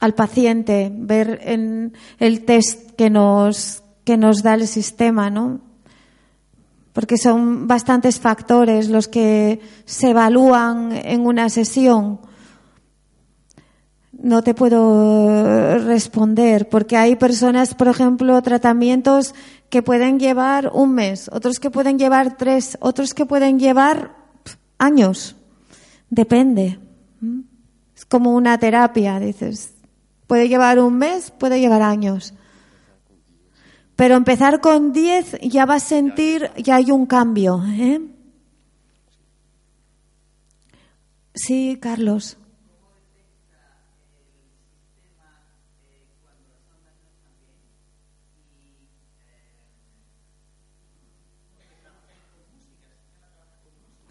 [0.00, 5.60] al paciente, ver en el test que nos, que nos da el sistema, ¿no?
[6.94, 12.20] Porque son bastantes factores los que se evalúan en una sesión.
[14.12, 19.34] No te puedo responder, porque hay personas, por ejemplo, tratamientos
[19.70, 24.16] que pueden llevar un mes, otros que pueden llevar tres, otros que pueden llevar
[24.78, 25.36] años.
[26.10, 26.78] Depende.
[27.96, 29.74] Es como una terapia, dices.
[30.26, 32.34] Puede llevar un mes, puede llevar años.
[33.96, 37.62] Pero empezar con diez ya va a sentir, ya hay un cambio.
[37.66, 38.00] ¿eh?
[41.34, 42.36] Sí, Carlos.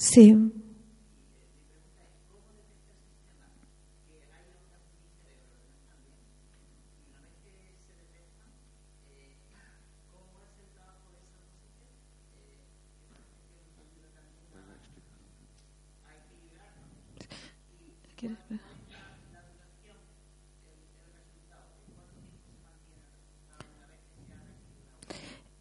[0.06, 0.36] Sí.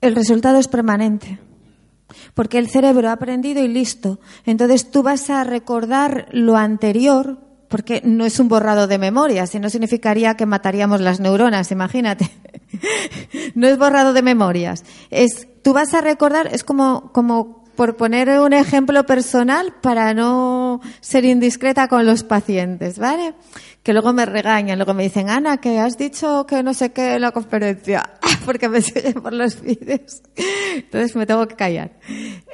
[0.03, 1.39] El resultado es permanente.
[2.35, 4.19] Porque el cerebro ha aprendido y listo.
[4.45, 9.59] Entonces tú vas a recordar lo anterior, porque no es un borrado de memoria, si
[9.59, 12.31] no significaría que mataríamos las neuronas, imagínate.
[13.55, 14.85] no es borrado de memorias.
[15.11, 20.81] Es, tú vas a recordar, es como, como por poner un ejemplo personal para no
[21.01, 23.35] ser indiscreta con los pacientes, ¿vale?
[23.83, 27.15] Que luego me regañan, luego me dicen, Ana, que has dicho que no sé qué
[27.15, 28.15] en la conferencia,
[28.45, 30.23] porque me siguen por los vídeos.
[30.75, 31.93] Entonces me tengo que callar.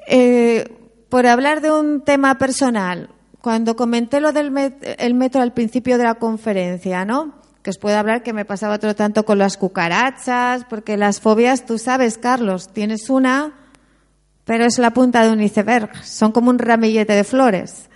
[0.06, 0.64] Eh,
[1.08, 3.10] por hablar de un tema personal,
[3.40, 4.52] cuando comenté lo del
[4.82, 7.40] el metro al principio de la conferencia, ¿no?
[7.62, 11.66] Que os puedo hablar que me pasaba otro tanto con las cucarachas, porque las fobias,
[11.66, 13.59] tú sabes, Carlos, tienes una
[14.44, 17.88] pero es la punta de un iceberg, son como un ramillete de flores.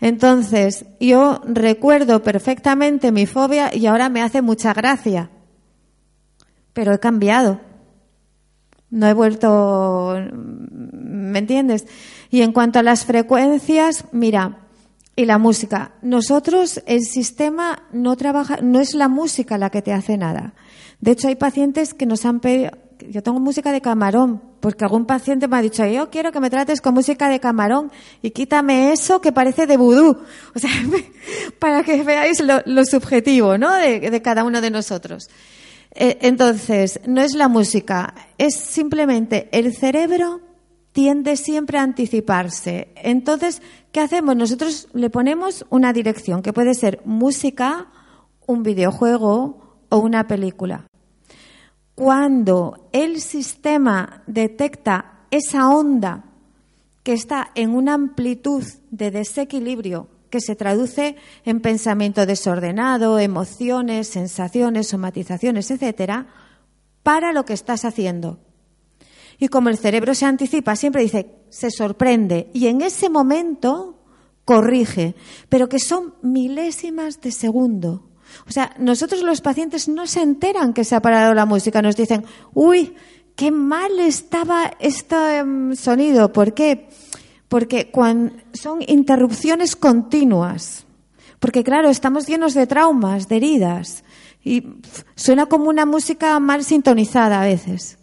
[0.00, 5.30] Entonces, yo recuerdo perfectamente mi fobia y ahora me hace mucha gracia.
[6.72, 7.60] Pero he cambiado.
[8.90, 11.86] No he vuelto, ¿me entiendes?
[12.30, 14.68] Y en cuanto a las frecuencias, mira,
[15.18, 15.92] y la música.
[16.00, 20.54] Nosotros, el sistema no trabaja, no es la música la que te hace nada.
[21.00, 22.70] De hecho, hay pacientes que nos han pedido,
[23.10, 26.50] yo tengo música de camarón, porque algún paciente me ha dicho, yo quiero que me
[26.50, 27.92] trates con música de camarón
[28.22, 30.18] y quítame eso que parece de vudú.
[30.54, 30.70] O sea,
[31.58, 33.74] para que veáis lo, subjetivo, ¿no?
[33.74, 35.28] De, cada uno de nosotros.
[35.94, 40.40] Eh, entonces, no es la música, es simplemente el cerebro
[40.92, 42.88] tiende siempre a anticiparse.
[42.96, 44.36] Entonces, ¿qué hacemos?
[44.36, 47.86] Nosotros le ponemos una dirección, que puede ser música,
[48.46, 50.88] un videojuego o una película
[51.98, 56.26] cuando el sistema detecta esa onda
[57.02, 64.86] que está en una amplitud de desequilibrio que se traduce en pensamiento desordenado, emociones, sensaciones,
[64.86, 66.28] somatizaciones, etcétera,
[67.02, 68.38] para lo que estás haciendo.
[69.40, 73.98] Y como el cerebro se anticipa, siempre dice, se sorprende y en ese momento
[74.44, 75.16] corrige,
[75.48, 78.07] pero que son milésimas de segundo.
[78.46, 81.96] O sea, nosotros los pacientes no se enteran que se ha parado la música, nos
[81.96, 82.24] dicen,
[82.54, 82.94] uy,
[83.36, 86.32] qué mal estaba este em, sonido.
[86.32, 86.88] ¿Por qué?
[87.48, 87.90] Porque
[88.52, 90.84] son interrupciones continuas.
[91.38, 94.04] Porque claro, estamos llenos de traumas, de heridas.
[94.44, 94.64] Y
[95.14, 97.98] suena como una música mal sintonizada a veces.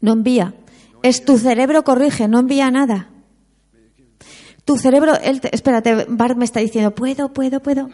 [0.00, 0.54] No envía.
[1.02, 3.08] Es tu cerebro corrige, no envía nada.
[4.64, 7.90] Tu cerebro, espérate, Bart me está diciendo, puedo, puedo, puedo.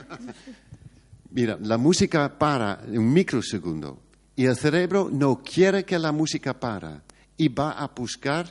[1.33, 4.01] Mira, la música para un microsegundo
[4.37, 7.03] y el cerebro no quiere que la música para
[7.37, 8.47] y va a buscar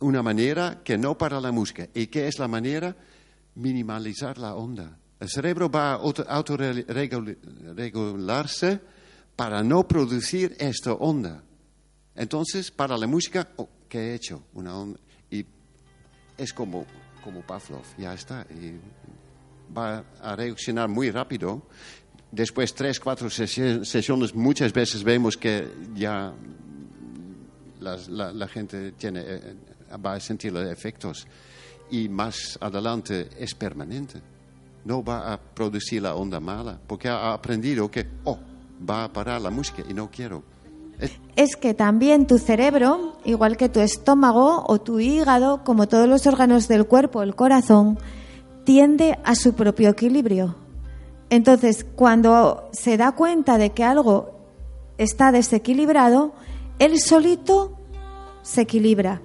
[0.00, 1.88] una manera que no para la música.
[1.94, 2.96] ¿Y qué es la manera?
[3.54, 4.98] Minimalizar la onda.
[5.20, 8.80] El cerebro va a autorregularse
[9.34, 11.42] para no producir esta onda.
[12.14, 14.44] Entonces, para la música, oh, ¿qué he hecho?
[14.54, 14.98] Una onda.
[15.30, 15.44] Y
[16.36, 16.86] es como
[17.22, 18.46] como Pavlov, ya está.
[18.50, 18.78] Y
[19.76, 21.62] va a reaccionar muy rápido.
[22.30, 26.34] Después, tres, cuatro sesiones, muchas veces vemos que ya
[27.80, 29.56] la, gente tiene, eh,
[30.04, 31.26] va a sentir los efectos.
[31.90, 34.20] Y más adelante es permanente.
[34.84, 38.38] No va a producir la onda mala, porque ha aprendido que, oh,
[38.88, 40.42] va a parar la música y no quiero
[41.36, 46.26] es que también tu cerebro, igual que tu estómago o tu hígado, como todos los
[46.26, 47.98] órganos del cuerpo, el corazón,
[48.64, 50.56] tiende a su propio equilibrio.
[51.30, 54.32] Entonces, cuando se da cuenta de que algo
[54.96, 56.32] está desequilibrado,
[56.78, 57.78] él solito
[58.42, 59.20] se equilibra.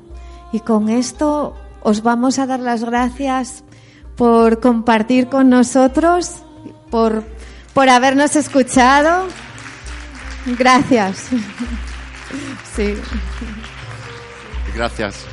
[0.52, 3.64] Y con esto os vamos a dar las gracias
[4.16, 6.44] por compartir con nosotros,
[6.91, 7.24] por,
[7.74, 9.28] por habernos escuchado.
[10.45, 11.28] Gracias.
[12.76, 12.95] Sí.
[14.76, 15.26] Gracias.